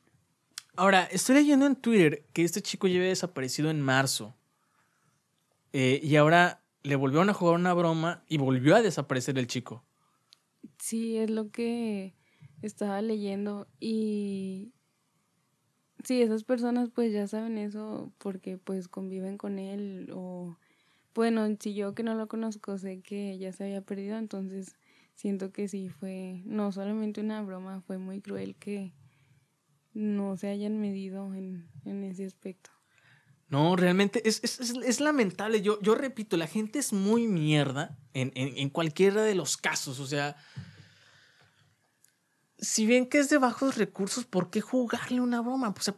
[0.77, 4.35] Ahora, estoy leyendo en Twitter que este chico lleva desaparecido en marzo.
[5.73, 9.83] Eh, y ahora le volvieron a jugar una broma y volvió a desaparecer el chico.
[10.79, 12.15] Sí, es lo que
[12.61, 14.71] estaba leyendo y
[16.05, 20.57] sí, esas personas pues ya saben eso porque pues conviven con él o
[21.15, 24.75] bueno, si yo que no lo conozco sé que ya se había perdido, entonces
[25.15, 28.93] siento que sí fue no solamente una broma, fue muy cruel que
[29.93, 32.69] no se hayan medido en, en ese aspecto.
[33.47, 35.61] No, realmente es, es, es- lamentable.
[35.61, 39.99] Yo, yo repito, la gente es muy mierda en, en- en cualquiera de los casos.
[39.99, 40.35] O sea,
[42.57, 45.69] si ven que es de bajos recursos, ¿por qué jugarle una broma?
[45.77, 45.95] O sea,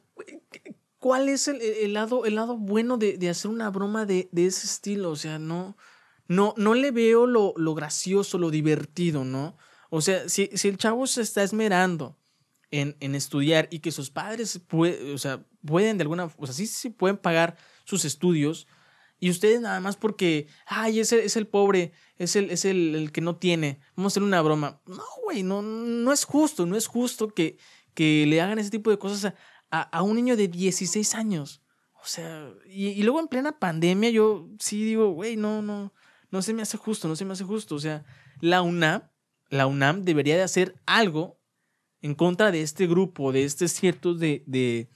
[0.99, 4.45] ¿cuál es el, el lado, el lado bueno de, de hacer una broma de, de
[4.47, 5.11] ese estilo?
[5.11, 5.77] O sea, no,
[6.27, 9.57] no, no le veo lo, lo gracioso, lo divertido, ¿no?
[9.89, 12.17] O sea, si, si el chavo se está esmerando
[12.71, 16.53] en, en estudiar y que sus padres pue- o sea, pueden de alguna o sea,
[16.53, 18.67] sí, sí pueden pagar sus estudios
[19.19, 23.21] y ustedes nada más porque, ay, es el pobre, es el, es el, el que
[23.21, 24.81] no tiene, vamos a hacer una broma.
[24.85, 27.57] No, güey, no, no es justo, no es justo que,
[27.95, 29.35] que le hagan ese tipo de cosas a,
[29.71, 31.61] a, a un niño de 16 años.
[32.01, 35.93] O sea, y, luego en plena pandemia yo sí digo, güey, no, no,
[36.31, 37.75] no se me hace justo, no se me hace justo.
[37.75, 38.05] O sea,
[38.39, 39.03] la UNAM,
[39.49, 41.39] la UNAM debería de hacer algo
[42.01, 44.89] en contra de este grupo, de este ciertos de, de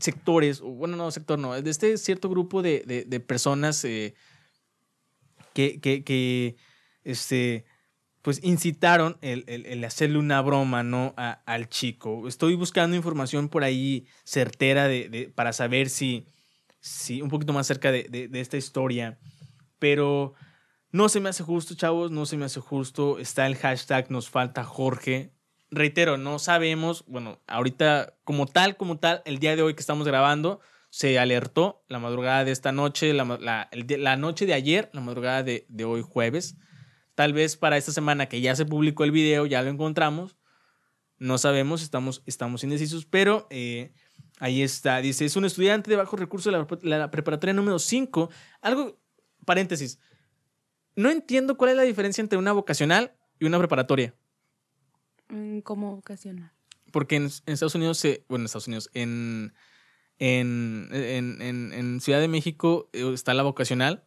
[0.00, 4.14] sectores, bueno, no, sector no, de este cierto grupo de, de- de personas eh,
[5.54, 6.56] que, que, que,
[7.04, 7.64] este,
[8.22, 11.14] pues incitaron el, el- el hacerle una broma, ¿no?
[11.16, 12.26] A- al chico.
[12.28, 16.26] Estoy buscando información por ahí certera de, para saber si,
[16.80, 19.18] si, un poquito más cerca de, de- esta historia,
[19.78, 20.34] pero
[20.90, 23.18] no se me hace justo, chavos, no se me hace justo.
[23.18, 25.32] Está el hashtag nos falta Jorge.
[25.70, 30.06] Reitero, no sabemos, bueno, ahorita como tal, como tal, el día de hoy que estamos
[30.06, 35.02] grabando, se alertó la madrugada de esta noche, la, la- la noche de ayer, la
[35.02, 36.56] madrugada de hoy jueves.
[37.18, 40.36] Tal vez para esta semana que ya se publicó el video, ya lo encontramos.
[41.18, 43.92] No sabemos, estamos, estamos indecisos, pero eh,
[44.38, 44.98] ahí está.
[44.98, 48.30] Dice, es un estudiante de bajos recursos de la, pre- la preparatoria número 5.
[48.60, 49.00] Algo,
[49.44, 49.98] paréntesis,
[50.94, 54.14] no entiendo cuál es la diferencia entre una vocacional y una preparatoria.
[55.28, 56.52] Mm, Como vocacional.
[56.92, 59.54] Porque en, en Estados Unidos, se, bueno, en Estados Unidos, en,
[60.20, 64.04] en, en, en- en Ciudad de México eh, está la vocacional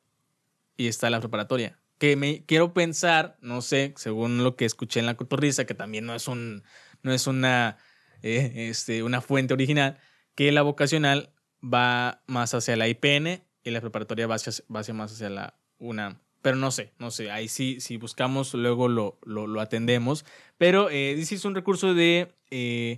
[0.78, 1.78] y está la preparatoria.
[2.02, 6.08] Que me quiero pensar, no sé, según lo que escuché en la cotorriza, que también
[6.08, 6.64] no es un,
[7.04, 7.78] no es una,
[8.24, 10.00] eh, este, una fuente original,
[10.34, 14.96] que la vocacional va más hacia la IPN y la preparatoria va hacia, va hacia
[14.96, 16.18] más hacia la UNAM.
[16.42, 20.26] Pero no sé, no sé, ahí sí, si buscamos, luego lo, lo, atendemos.
[20.58, 22.98] Pero eh, dice es un recurso de eh,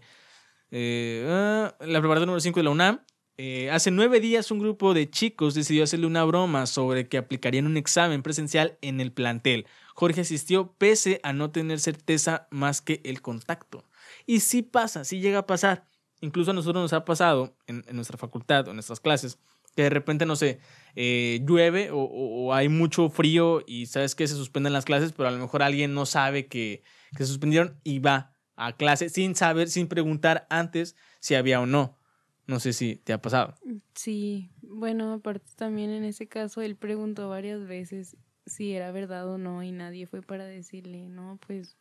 [0.72, 3.02] eh, ah, la preparatoria número 5 de la UNAM.
[3.38, 7.66] Eh, hace nueve días un grupo de chicos decidió hacerle una broma sobre que aplicarían
[7.66, 9.66] un examen presencial en el plantel.
[9.96, 13.86] Jorge asistió pese a no tener certeza más que el contacto.
[14.28, 15.88] Y sí pasa, sí llega a pasar.
[16.22, 19.40] Incluso a nosotros nos ha pasado en, nuestra facultad o en nuestras clases
[19.76, 20.60] que de repente, no sé,
[20.96, 25.32] eh, llueve o hay mucho frío y sabes que se suspenden las clases, pero a
[25.32, 26.84] lo mejor alguien no sabe que,
[27.18, 31.66] que se suspendieron y va a clase sin saber, sin preguntar antes si había o
[31.66, 31.98] no.
[32.46, 33.56] No sé si te ha pasado.
[33.94, 39.38] Sí, bueno, aparte también en ese caso él preguntó varias veces si era verdad o
[39.38, 41.78] no y nadie fue para decirle, no, pues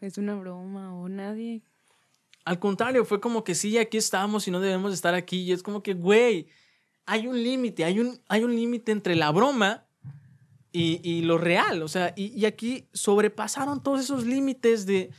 [0.00, 1.62] es una broma o nadie.
[2.44, 5.42] Al contrario, fue como que sí, aquí estamos y no debemos estar aquí.
[5.42, 6.48] Y es como que, güey,
[7.06, 9.86] hay un límite, hay un, hay un límite entre la broma
[10.72, 11.82] y, y lo real.
[11.82, 15.10] O sea, y, y aquí sobrepasaron todos esos límites de,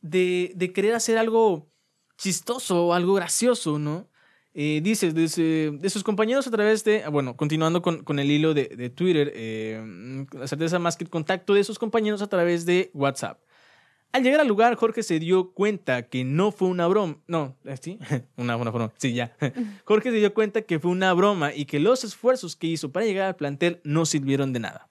[0.00, 1.70] de, de querer hacer algo
[2.16, 4.08] chistoso o algo gracioso, ¿no?
[4.54, 8.68] Eh, dice, de sus compañeros a través de, ah, bueno, continuando con, el hilo de,
[8.68, 12.90] de Twitter, eh, la certeza más que el contacto de sus compañeros a través de
[12.94, 13.38] WhatsApp.
[14.12, 17.18] Al llegar al lugar, Jorge se dio cuenta que no fue una broma.
[17.26, 17.98] No, ¿eh, ¿sí?
[18.38, 18.92] Una, una broma.
[18.96, 19.36] Sí, ya.
[19.84, 23.04] Jorge se dio cuenta que fue una broma y que los esfuerzos que hizo para
[23.04, 24.88] llegar al plantel no sirvieron de nada.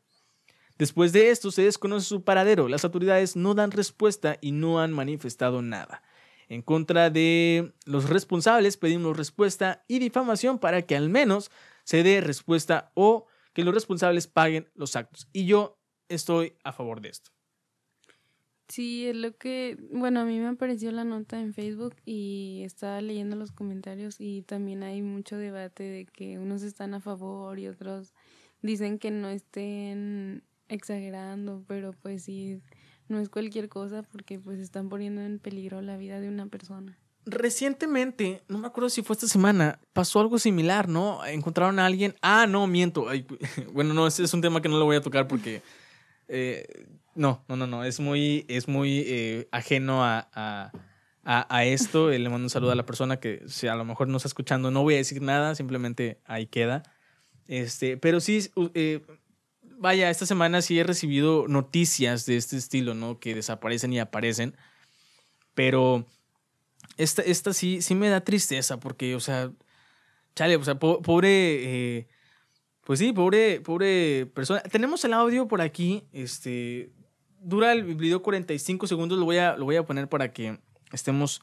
[0.77, 2.67] Después de esto, se desconoce su paradero.
[2.67, 6.03] Las autoridades no dan respuesta y no han manifestado nada.
[6.47, 11.51] En contra de los responsables, pedimos respuesta y difamación para que al menos
[11.84, 15.27] se dé respuesta o que los responsables paguen los actos.
[15.34, 15.79] Y yo
[16.10, 17.31] estoy a favor de esto.
[18.67, 22.99] Sí, es lo que, bueno, a mí me apareció la nota en Facebook y estaba
[22.99, 27.67] leyendo los comentarios y también hay mucho debate de que unos están a favor y
[27.67, 28.15] otros
[28.63, 32.60] dicen que no estén exagerando, pero pues sí,
[33.07, 36.97] no es cualquier cosa porque pues están poniendo en peligro la vida de una persona.
[37.27, 41.25] Recientemente, no me acuerdo si fue esta semana, pasó algo similar, ¿no?
[41.25, 42.15] Encontraron a alguien.
[42.21, 43.07] Ah, no, miento.
[43.73, 45.61] Bueno, no, ese es un tema que no lo voy a tocar porque.
[46.27, 46.65] eh,
[47.15, 47.83] no, no, no, no.
[47.83, 50.71] Es muy, es muy eh, ajeno a, a,
[51.23, 52.11] a- esto.
[52.11, 54.27] Eh, Le mando un saludo a la persona que si a lo mejor no está
[54.27, 54.69] escuchando.
[54.69, 56.83] No voy a decir nada, simplemente ahí queda.
[57.47, 59.01] Este, pero sí, eh,
[59.77, 63.19] vaya, esta semana sí he recibido noticias de este estilo, ¿no?
[63.19, 64.55] Que desaparecen y aparecen.
[65.53, 66.05] Pero
[66.97, 69.51] esta, esta sí, sí me da tristeza porque, o sea,
[70.35, 71.29] chale, o sea, po- pobre,
[71.99, 72.07] eh,
[72.83, 74.61] pues sí, pobre, pobre persona.
[74.61, 76.91] Tenemos el audio por aquí, este,
[77.39, 80.59] dura el video 45 segundos, lo voy a, lo voy a poner para que
[80.91, 81.41] estemos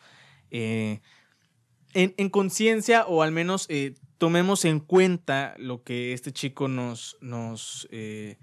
[0.51, 1.01] eh,
[1.95, 7.19] en, en conciencia o al menos eh, tomemos en cuenta lo que este chico nos,
[7.21, 8.39] nos eh,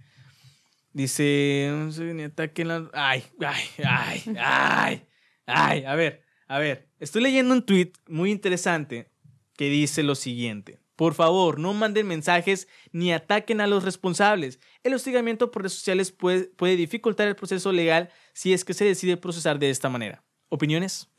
[0.92, 2.89] dice, no sé, ni ataquen la...
[2.92, 5.08] Ay, ay, ay, ay,
[5.46, 9.10] ay, a ver, a ver, estoy leyendo un tweet muy interesante
[9.56, 10.82] que dice lo siguiente.
[10.98, 14.60] Por favor, no manden mensajes ni ataquen a los responsables.
[14.84, 18.84] El hostigamiento por redes sociales puede, puede dificultar el proceso legal si es que se
[18.84, 20.26] decide procesar de esta manera.
[20.50, 21.10] ¿Opiniones?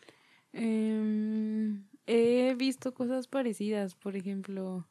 [0.52, 4.88] Em, he visto cosas parecidas, por ejemplo,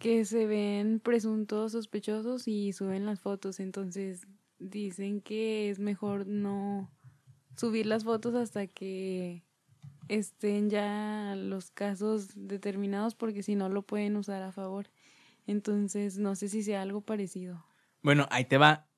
[0.00, 4.26] que se ven presuntos sospechosos y suben las fotos, entonces
[4.58, 6.90] dicen que es mejor no
[7.56, 9.44] subir las fotos hasta que
[10.08, 14.90] estén ya los casos determinados porque si no lo pueden usar a favor.
[15.46, 17.64] Entonces, no sé si sea algo parecido.
[18.02, 18.88] Bueno, ahí te va.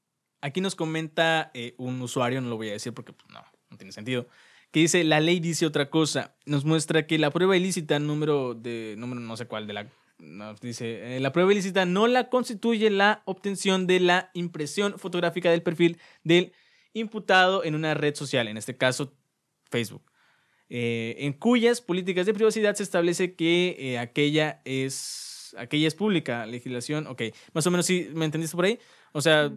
[0.40, 3.76] Aquí nos comenta eh, un usuario, no lo voy a decir porque pues, no, no
[3.76, 4.26] tiene sentido,
[4.70, 6.36] que dice, la ley dice otra cosa.
[6.46, 9.86] Nos muestra que la prueba ilícita, número de, número no sé cuál, de la,
[10.60, 15.62] dice, eh, la prueba ilícita no la constituye la obtención de la impresión fotográfica del
[15.62, 16.52] perfil del
[16.92, 19.14] imputado en una red social, en este caso
[19.70, 20.02] Facebook.
[20.70, 26.44] eh, en cuyas políticas de privacidad se establece que eh, aquella es aquella es pública,
[26.46, 27.22] legislación, ok,
[27.54, 28.78] más o menos sí, ¿me entendiste por ahí?
[29.12, 29.50] O sea,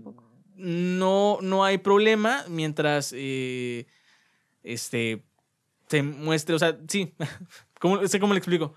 [0.56, 3.88] no, no hay problema mientras eh,
[4.64, 5.24] este
[5.88, 7.14] se muestre, o sea, sí,
[7.80, 8.74] ¿cómo, sé cómo le explico?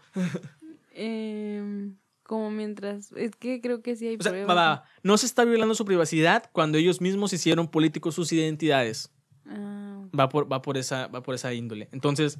[0.93, 4.49] Em, como mientras, es que creo que sí hay O sea, pruebas.
[4.51, 4.85] va, va, va.
[5.03, 9.13] no se está violando su privacidad cuando ellos mismos hicieron políticos sus identidades.
[9.47, 11.89] Ah, Va por, va por, esa, va por esa índole.
[11.93, 12.39] Entonces,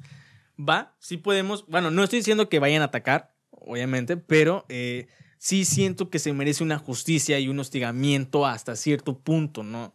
[0.57, 5.65] va, sí podemos, bueno, no estoy diciendo que vayan a atacar, obviamente, pero eh, sí
[5.65, 9.93] siento que se merece una justicia y un hostigamiento hasta cierto punto, ¿no?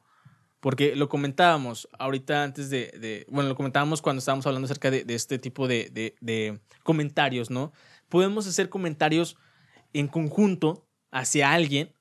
[0.61, 5.39] Porque lo comentábamos ahorita antes de, bueno, lo comentábamos cuando estábamos hablando acerca de, este
[5.39, 7.73] tipo de, de- de comentarios, ¿no?
[8.11, 9.37] podemos hacer comentarios
[9.93, 11.95] en conjunto hacia alguien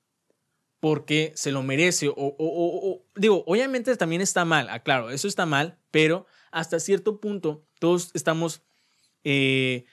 [0.80, 2.10] porque se lo merece.
[2.14, 7.64] O, digo, obviamente también está mal, aclaro, ah, eso está mal, pero hasta cierto punto
[7.78, 8.62] todos estamos
[9.24, 9.84] eh,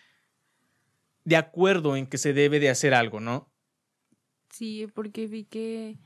[1.24, 3.52] de acuerdo en que se debe de hacer algo, ¿no?
[4.50, 5.98] Sí, porque vi que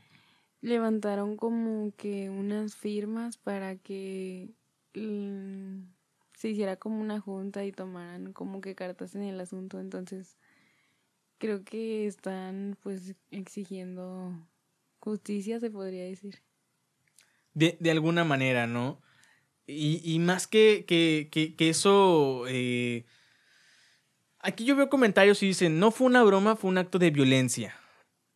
[0.62, 4.49] levantaron como que unas firmas para que
[4.93, 5.82] mm,
[6.34, 9.80] se hiciera como una junta y tomaran como que cartas en el asunto.
[9.80, 10.38] Entonces,
[11.39, 14.34] creo que están pues exigiendo
[14.99, 16.41] justicia, se podría decir.
[17.53, 19.01] De, de alguna manera, ¿no?
[19.68, 22.45] Y, y más que, que, que, eso...
[22.47, 23.05] Eh,
[24.39, 27.81] aquí yo veo comentarios y dicen, no fue una broma, fue un acto de violencia.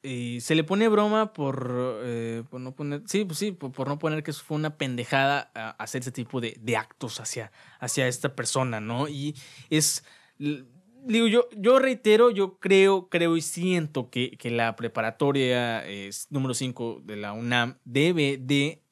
[0.05, 4.23] Y se le pone broma por, eh, no poner, sí, pues sí, por, no poner
[4.23, 9.07] que fue una pendejada hacer ese tipo de, actos hacia, hacia esta persona, ¿no?
[9.07, 9.35] Y
[9.69, 10.03] es,
[10.37, 16.53] digo, yo, yo reitero, yo creo, creo y siento que, que la preparatoria es, número
[16.53, 18.83] 5 de la UNAM debe de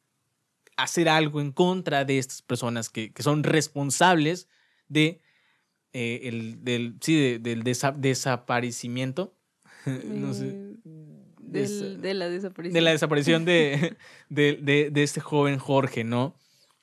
[0.78, 4.47] hacer algo en contra de estas personas que, que son responsables
[4.88, 5.22] de,
[5.93, 9.36] eh, el, del, sí, del desaparecimiento
[10.05, 10.73] no sé.
[11.39, 12.73] De la desaparición.
[12.73, 13.95] De la desaparición de,
[14.29, 16.36] de, de, este joven Jorge, ¿no?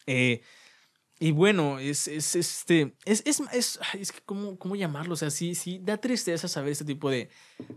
[0.07, 0.43] Eh,
[1.19, 2.95] y bueno, es, es este.
[3.05, 5.15] Es, es, es, es que, ¿cómo, ¿cómo, llamarlo?
[5.15, 7.29] O sea, sí, sí, da tristeza saber este tipo de,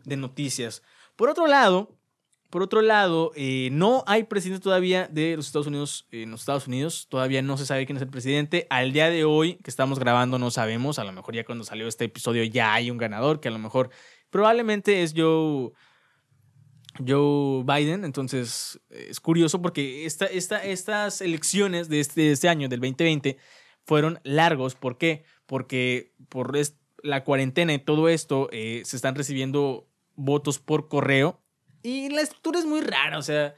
[0.06, 0.84] de noticias.
[1.16, 1.98] Por otro lado,
[2.54, 6.68] por otro lado, eh, no hay presidente todavía de los Estados Unidos en los Estados
[6.68, 7.08] Unidos.
[7.10, 8.68] Todavía no se sabe quién es el presidente.
[8.70, 11.00] Al día de hoy que estamos grabando no sabemos.
[11.00, 13.58] A lo mejor ya cuando salió este episodio ya hay un ganador que a lo
[13.58, 13.90] mejor
[14.34, 15.72] Probablemente es Joe,
[16.98, 23.38] Biden, entonces es curioso porque esta, esta, estas elecciones de este, este año, del 2020,
[23.86, 24.74] fueron largos.
[24.74, 25.24] ¿Por qué?
[25.46, 26.58] Porque por
[27.04, 31.40] la cuarentena y todo esto eh, se están recibiendo votos por correo
[31.84, 33.54] y la estructura es muy rara, o sea,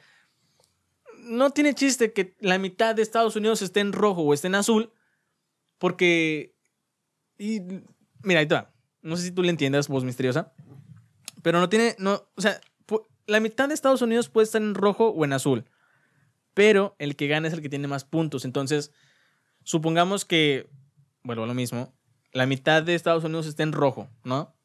[1.20, 4.56] no tiene chiste que la mitad de Estados Unidos esté en rojo o esté en
[4.56, 4.92] azul,
[5.78, 6.54] porque...
[7.38, 7.62] Y,
[8.24, 8.74] mira, ahí está.
[9.06, 10.54] No sé si tú le entiendas, voz misteriosa.
[11.46, 12.60] Pero no tiene, no, o sea,
[13.28, 15.66] la mitad de Estados Unidos puede estar en rojo o en azul.
[16.56, 18.46] Pero el que gana es el que tiene más puntos.
[18.46, 18.92] Entonces,
[19.64, 20.68] supongamos que,
[21.22, 21.94] bueno, a lo mismo,
[22.32, 24.56] la mitad de Estados Unidos está en rojo, ¿no?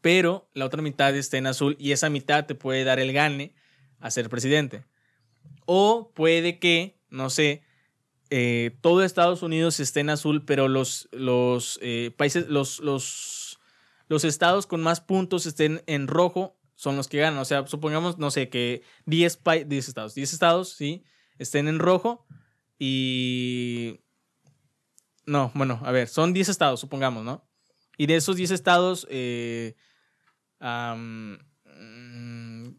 [0.00, 3.54] Pero la otra mitad está en azul y esa mitad te puede dar el gane
[4.00, 4.82] a ser presidente.
[5.66, 7.62] O puede que, no sé,
[8.30, 13.41] eh, todo Estados Unidos esté en azul, pero los, los eh, países, los, los
[14.12, 17.38] los estados con más puntos estén en rojo son los que ganan.
[17.38, 21.02] O sea, supongamos, no sé, que 10, 10 estados, 10 estados, sí,
[21.38, 22.26] estén en rojo
[22.78, 24.00] y...
[25.24, 27.48] No, bueno, a ver, son 10 estados, supongamos, ¿no?
[27.96, 29.76] Y de esos 10 estados, eh,
[30.60, 31.36] mm,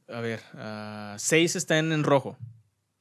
[0.10, 0.40] a ver,
[1.18, 2.38] 6 uh, están en rojo,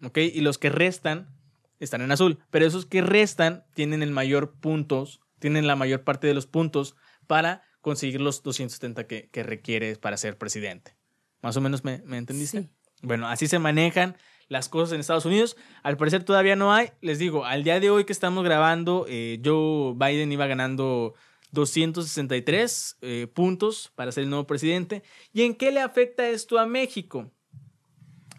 [0.03, 0.17] ¿ok?
[0.17, 1.37] Y los que restan
[1.81, 2.39] están en azul.
[2.51, 6.97] Pero esos que restan tienen el mayor puntos, tienen la mayor parte de los puntos
[7.27, 10.97] para conseguir los 270 que, que requiere para ser presidente.
[11.43, 12.71] ¿Más o menos me, me entendiste?
[13.03, 14.17] Bueno, así se manejan
[14.49, 15.57] las cosas en Estados Unidos.
[15.83, 16.91] Al parecer todavía no hay.
[17.01, 21.15] Les digo, al día de hoy que estamos grabando, eh, Joe Biden iba ganando
[21.51, 25.03] 263 eh, puntos para ser el nuevo presidente.
[25.33, 27.33] ¿Y en qué le afecta esto a México?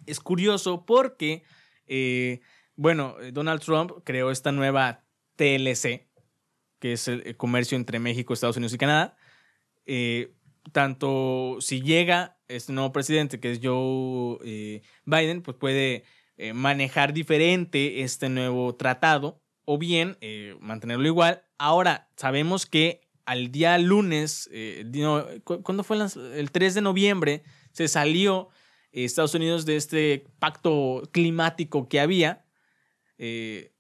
[0.06, 1.44] Es curioso porque,
[1.88, 2.40] eh,
[2.76, 5.04] bueno, Donald Trump creó esta nueva
[5.36, 6.08] TLC,
[6.80, 9.18] que es el comercio entre México, Estados Unidos y Canadá.
[9.86, 10.34] Eh,
[10.72, 16.04] tanto si llega este nuevo presidente, que es Joe eh, Biden, pues puede
[16.38, 20.18] eh, manejar diferente este nuevo tratado o bien
[20.60, 21.44] mantenerlo igual.
[21.58, 24.50] Ahora, sabemos que al día lunes,
[25.46, 25.98] ¿cuándo fue
[26.36, 27.44] el 3 de noviembre?
[27.72, 28.50] Se salió
[28.92, 32.46] Estados Unidos de este pacto climático que había,
[33.18, 33.72] que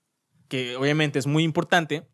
[0.77, 2.07] obviamente es muy importante.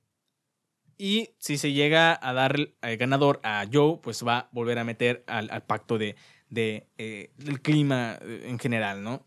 [1.01, 4.83] Y si se llega a dar el ganador a Joe, pues va a volver a
[4.83, 6.17] meter al, pacto de,
[6.51, 9.25] eh, del clima eh, en general, ¿no?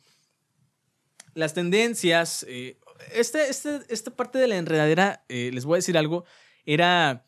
[1.33, 2.45] Las tendencias.
[2.47, 2.79] Eh,
[3.15, 6.27] este, este, esta parte de la enredadera, les voy a decir algo,
[6.67, 7.27] era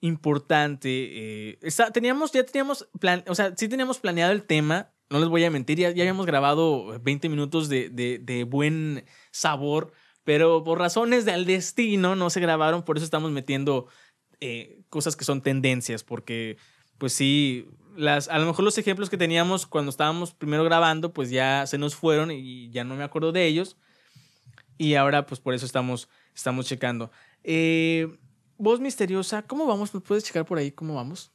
[0.00, 1.58] importante.
[1.94, 5.50] teníamos, ya teníamos, plan, o sea, sí teníamos planeado el tema, no les voy a
[5.50, 9.94] mentir, ya, ya habíamos grabado 20 minutos de, de buen sabor
[10.26, 13.86] pero por razones del destino no se grabaron, por eso estamos metiendo
[14.40, 16.56] eh, cosas que son tendencias, porque
[16.98, 21.30] pues sí, las, a lo mejor los ejemplos que teníamos cuando estábamos primero grabando, pues
[21.30, 23.76] ya se nos fueron y ya no me acuerdo de ellos.
[24.78, 27.12] Y ahora pues por eso estamos, estamos checando.
[27.44, 28.18] Eh,
[28.58, 29.94] voz misteriosa, ¿cómo vamos?
[29.94, 31.30] ¿Me puedes checar por ahí cómo vamos?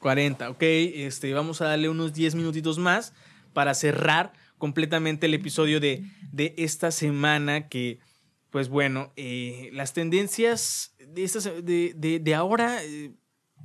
[0.00, 0.62] 40, ok.
[0.62, 3.12] Este, vamos a darle unos 10 minutitos más
[3.52, 8.00] para cerrar completamente el episodio de, de esta semana que,
[8.50, 13.12] pues bueno, eh, las tendencias de, estas, de, de, de ahora, eh,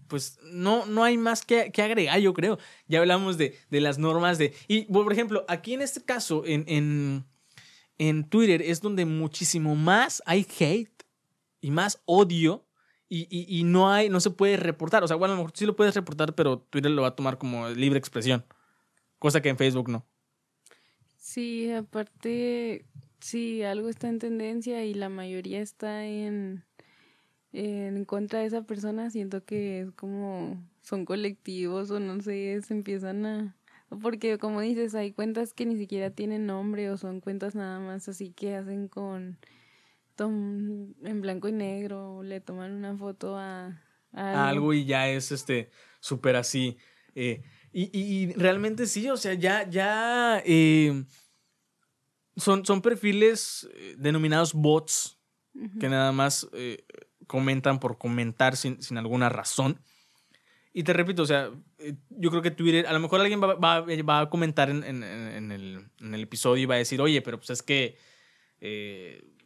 [0.07, 2.59] pues no, no hay más que, que, agregar, yo creo.
[2.87, 4.53] Ya hablamos de, de, las normas de...
[4.67, 7.25] Y, por ejemplo, aquí en este caso, en, en,
[7.97, 11.03] en Twitter, es donde muchísimo más hay hate
[11.61, 12.64] y más odio
[13.07, 15.03] y, y, y, no hay, no se puede reportar.
[15.03, 17.15] O sea, bueno, a lo mejor sí lo puedes reportar, pero Twitter lo va a
[17.15, 18.45] tomar como libre expresión.
[19.19, 20.05] Cosa que en Facebook no.
[21.17, 22.85] Sí, aparte,
[23.19, 26.63] sí, algo está en tendencia y la mayoría está en,
[27.53, 29.09] en contra de esa persona.
[29.09, 33.55] Siento que es como son colectivos o no sé, se empiezan a...
[34.01, 38.07] Porque como dices, hay cuentas que ni siquiera tienen nombre o son cuentas nada más
[38.09, 39.37] así que hacen con
[40.23, 43.81] en blanco y negro, le toman una foto a,
[44.13, 44.73] a algo.
[44.73, 46.77] y ya es este súper así.
[47.15, 51.03] Eh, y, y, realmente sí, o sea, ya, ya eh,
[52.37, 55.19] son, son perfiles eh, denominados bots
[55.53, 55.79] uh -huh.
[55.79, 56.85] que nada más eh,
[57.27, 59.81] comentan por comentar sin, sin, alguna razón.
[60.71, 61.51] Y te repito, o sea,
[62.09, 65.03] yo creo que Twitter, a lo mejor alguien va, va, va a comentar en, en,
[65.03, 67.97] en, el, en, el, episodio y va a decir, oye, pero pues es que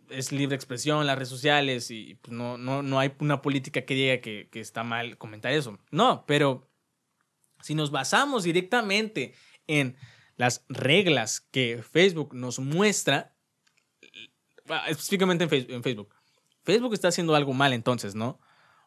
[0.09, 3.93] es libre expresión, las redes sociales y pues no, no, no hay una política que
[3.93, 5.79] diga que, que, está mal comentar eso.
[5.91, 6.69] No, pero
[7.61, 9.33] si nos basamos directamente
[9.67, 9.95] en
[10.35, 13.35] las reglas que Facebook nos muestra,
[14.87, 16.15] específicamente en Facebook, en Facebook,
[16.63, 18.39] Facebook está haciendo algo mal entonces, ¿no?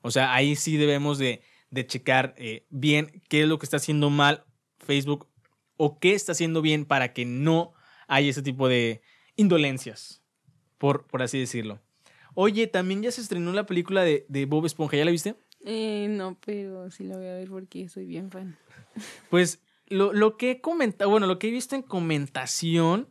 [0.03, 3.77] O sea, ahí sí debemos de, de checar eh, bien qué es lo que está
[3.77, 4.45] haciendo mal
[4.79, 5.29] Facebook
[5.77, 7.75] o qué está haciendo bien para que no
[8.09, 9.03] haya ese tipo de
[9.37, 10.22] indolencias
[10.83, 11.79] por, por así decirlo.
[12.35, 15.37] Oye, también ya se estrenó la película de, de Bob Esponja, ¿ya la viste?
[15.65, 18.59] Eh, no, pero sí la voy a ver porque soy bien fan.
[19.31, 23.09] Pues lo, lo que he comentado, bueno, lo que he visto en comentación,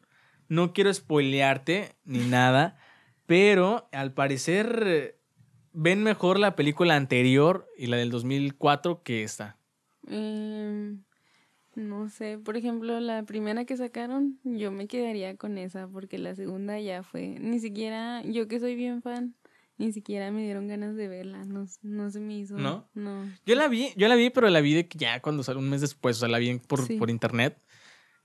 [0.49, 2.77] no quiero spoilearte ni nada,
[3.25, 5.17] pero al parecer
[5.71, 9.57] ven mejor la película anterior y la del 2004 que esta.
[10.09, 10.97] Eh,
[11.75, 16.35] no sé, por ejemplo, la primera que sacaron, yo me quedaría con esa, porque la
[16.35, 19.35] segunda ya fue, ni siquiera, yo que soy bien fan,
[19.77, 22.57] ni siquiera me dieron ganas de verla, no, no se me hizo.
[22.57, 22.87] ¿No?
[22.93, 23.25] No.
[23.45, 25.69] Yo la vi, yo la vi, pero la vi de que ya cuando salió un
[25.69, 26.97] mes después, o sea, la vi por, sí.
[26.97, 27.57] por internet.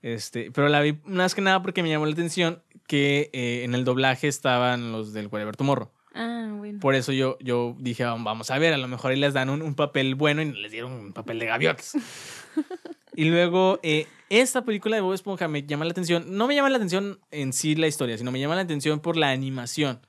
[0.01, 3.73] Este, pero la vi más que nada porque me llamó la atención que eh, en
[3.73, 5.89] el doblaje estaban los del Whatever Tomorrow.
[6.13, 6.79] Ah, bueno.
[6.79, 9.61] Por eso yo, yo dije, vamos a ver, a lo mejor ahí les dan un,
[9.61, 11.93] un papel bueno y les dieron un papel de gaviotas.
[13.17, 16.37] Y luego, eh, esta película de Bob Esponja me llama la atención.
[16.37, 19.17] No me llama la atención en sí la historia, sino me llama la atención por
[19.17, 20.05] la animación.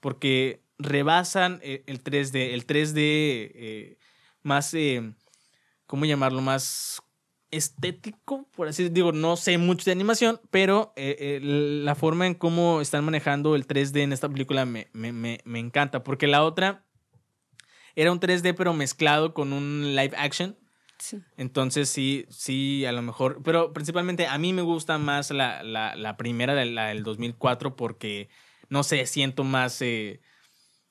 [0.00, 2.54] Porque rebasan el, el 3D.
[2.54, 3.98] El 3D eh,
[4.42, 5.14] más, eh,
[5.86, 6.40] ¿cómo llamarlo?
[6.40, 7.00] Más
[7.52, 8.88] estético, por así.
[8.88, 13.68] Digo, no sé mucho de animación, pero eh, la forma en cómo están manejando el
[13.68, 16.02] 3D en esta película me, me, me, me encanta.
[16.02, 16.84] Porque la otra
[17.94, 20.56] era un 3D, pero mezclado con un live action.
[20.98, 21.20] Sí.
[21.36, 25.94] Entonces sí, sí, a lo mejor, pero principalmente a mí me gusta más la, la,
[25.96, 28.28] la primera, la, la, del 2004, porque,
[28.68, 30.20] no sé, siento más, eh,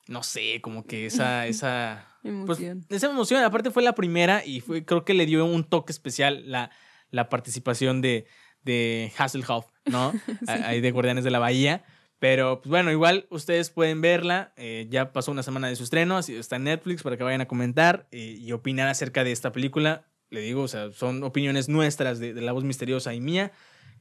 [0.06, 2.84] no sé, como que esa, esa emoción.
[2.88, 5.92] Pues, esa emoción, aparte fue la primera y fue, creo que le dio un toque
[5.92, 6.70] especial la,
[7.10, 8.26] la participación de,
[8.62, 10.12] de Hasselhoff, ¿no?
[10.26, 10.46] sí.
[10.46, 11.84] Ahí de Guardianes de la Bahía.
[12.18, 14.52] Pero, pues bueno, igual ustedes pueden verla.
[14.56, 17.40] Eh, ya pasó una semana de su estreno, así está en Netflix para que vayan
[17.40, 20.04] a comentar eh, y opinar acerca de esta película.
[20.30, 23.52] Le digo, o sea, son opiniones nuestras de, La Voz Misteriosa y mía,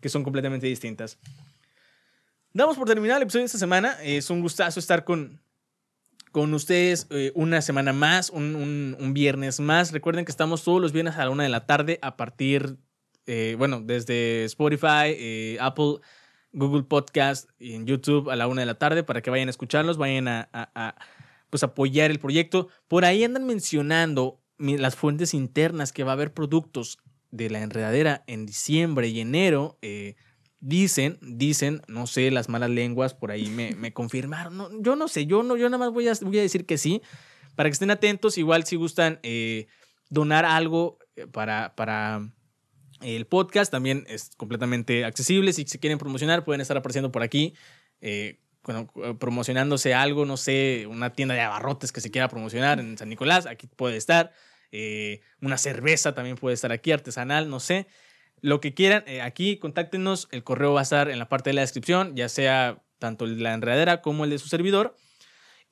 [0.02, 1.20] que son completamente distintas.
[2.54, 3.96] Damos por terminado el episodio de esta semana.
[4.02, 5.40] Es un gustazo estar con,
[6.32, 8.56] con ustedes eh, una semana más, un,
[9.00, 9.92] un, viernes más.
[9.92, 12.78] Recuerden que estamos todos los viernes a la una de la tarde a partir,
[13.58, 16.00] bueno, desde Spotify, Apple.
[16.54, 19.52] Google Podcast y en YouTube a la una de la tarde para que vayan a
[19.52, 20.96] escucharlos, vayan a,
[21.50, 22.68] pues apoyar el proyecto.
[22.88, 27.00] Por ahí andan mencionando las fuentes internas que va a haber productos
[27.32, 29.78] de la enredadera en diciembre y enero.
[29.82, 30.16] Eh,
[30.60, 34.84] dicen, dicen, no sé, las malas lenguas por ahí me, me confirmaron.
[34.84, 37.02] Yo no sé, yo, no, yo nada más voy a, voy a decir que sí.
[37.56, 39.68] Para que estén atentos, igual si gustan eh,
[40.10, 41.00] donar algo
[41.32, 42.32] para, para
[43.02, 45.54] el podcast también es completamente accesible.
[45.54, 47.54] Si se quieren promocionar, pueden estar apareciendo por aquí.
[48.02, 52.98] Eh, bueno, promocionándose algo, no sé, una tienda de abarrotes que se quiera promocionar en
[52.98, 54.34] San Nicolás, aquí puede estar.
[54.74, 57.88] Eh, una cerveza también puede estar aquí, artesanal, no sé.
[58.42, 60.28] lo que quieran, eh, aquí contáctenos.
[60.32, 63.38] El correo va a estar en la parte de la descripción, ya sea tanto el
[63.38, 64.96] de la enredadera como el de su servidor.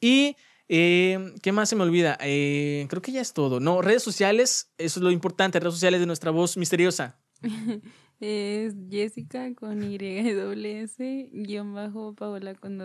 [0.02, 0.38] Y,
[0.68, 2.18] eh, ¿qué más se me olvida?
[2.22, 3.60] Eh, creo que ya es todo.
[3.60, 7.18] No, redes sociales, eso es lo importante, redes sociales de nuestra voz misteriosa.
[8.20, 9.98] es Jessica con Y
[10.32, 12.82] doble S, guion bajo Paola con,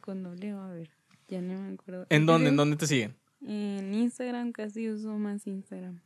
[0.00, 0.90] con doble A ver,
[1.28, 2.06] ya no me acuerdo.
[2.10, 2.50] ¿En dónde?
[2.50, 3.16] ¿En dónde te siguen?
[3.46, 6.00] En Instagram casi uso más Instagram.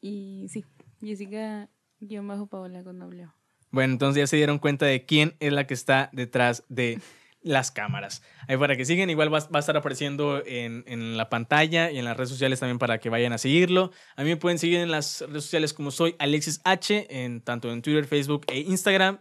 [0.00, 0.64] Y sí,
[1.00, 1.68] Jessica
[2.00, 3.28] guion bajo Paola con doble
[3.70, 7.00] Bueno, entonces ya se dieron cuenta de quién es la que está detrás de
[7.46, 8.22] las cámaras.
[8.48, 12.04] Ahí para que sigan, igual va, a estar apareciendo en, en, la pantalla y en
[12.04, 13.92] las redes sociales también para que vayan a seguirlo.
[14.16, 17.70] A mí me pueden seguir en las redes sociales como soy Alexis H, en, tanto
[17.72, 19.20] en Twitter, Facebook e Instagram.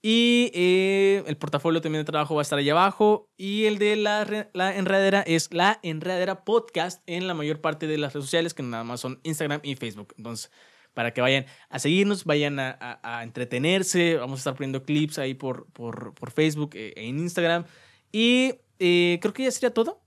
[0.00, 3.28] Y eh, el portafolio también de trabajo va a estar ahí abajo.
[3.36, 7.98] Y el de la, la enredadera es la enredadera podcast en la mayor parte de
[7.98, 10.14] las redes sociales, que nada más son Instagram y Facebook.
[10.16, 10.50] Entonces,
[10.98, 14.16] para que vayan a seguirnos, vayan a, entretenerse.
[14.16, 17.66] Vamos a estar poniendo clips ahí por, por, por Facebook e, en Instagram.
[18.10, 20.02] Y eh, creo que ya sería todo.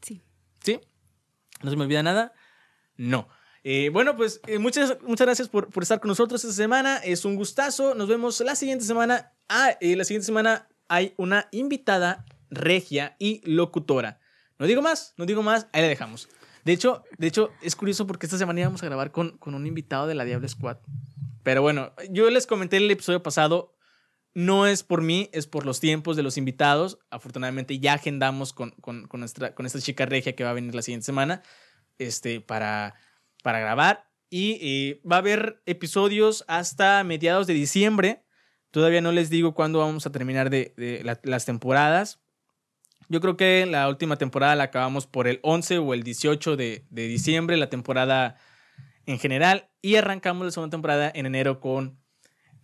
[0.00, 0.22] Sí.
[0.62, 0.78] ¿Sí?
[1.64, 2.32] ¿No se me olvida nada?
[2.96, 3.26] No.
[3.64, 6.98] Eh, bueno, pues eh, muchas, muchas gracias por, por, estar con nosotros esta semana.
[6.98, 7.96] Es un gustazo.
[7.96, 9.32] Nos vemos la siguiente semana.
[9.48, 14.20] Ah, la siguiente semana hay una invitada regia y locutora.
[14.60, 16.28] No digo más, no digo más, ahí la dejamos.
[16.64, 19.66] De hecho, de hecho, es curioso porque esta semana íbamos a grabar con, con un
[19.66, 20.78] invitado de la Diablo Squad.
[21.42, 23.74] Pero bueno, yo les comenté el episodio pasado,
[24.34, 26.98] no es por mí, es por los tiempos de los invitados.
[27.10, 30.82] Afortunadamente ya agendamos con, con, nuestra, con esta chica regia que va a venir la
[30.82, 31.42] siguiente semana
[31.98, 32.94] este, para,
[33.42, 34.10] para grabar.
[34.30, 38.24] Y va a haber episodios hasta mediados de diciembre.
[38.70, 42.20] Todavía no les digo cuándo vamos a terminar de, de las temporadas,
[43.08, 46.84] yo creo que la última temporada la acabamos por el 11 o el 18 de,
[46.90, 48.36] diciembre, la temporada
[49.06, 51.98] en general, y arrancamos la segunda temporada en enero con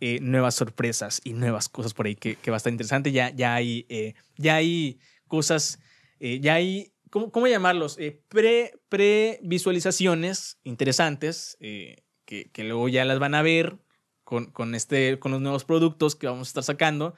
[0.00, 3.10] eh, nuevas sorpresas y nuevas cosas por ahí que, va a estar interesante.
[3.12, 5.78] Ya, ya, hay, eh, ya hay cosas,
[6.20, 7.96] eh, ya hay, ¿cómo, cómo llamarlos?
[8.28, 13.78] pre, pre-visualizaciones interesantes que, que, luego ya las van a ver
[14.24, 17.14] con, con, este, con los nuevos productos que vamos a estar sacando.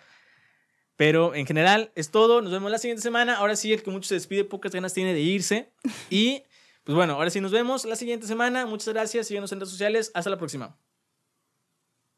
[0.97, 2.43] Pero en general es todo.
[2.43, 3.37] Nos vemos la siguiente semana.
[3.37, 5.73] Ahora sí, el que mucho se despide, pocas ganas tiene de irse.
[6.11, 6.43] Y
[6.85, 8.65] pues bueno, ahora sí nos vemos la siguiente semana.
[8.65, 9.27] Muchas gracias.
[9.27, 10.13] Síguenos en redes sociales.
[10.15, 10.79] Hasta la próxima.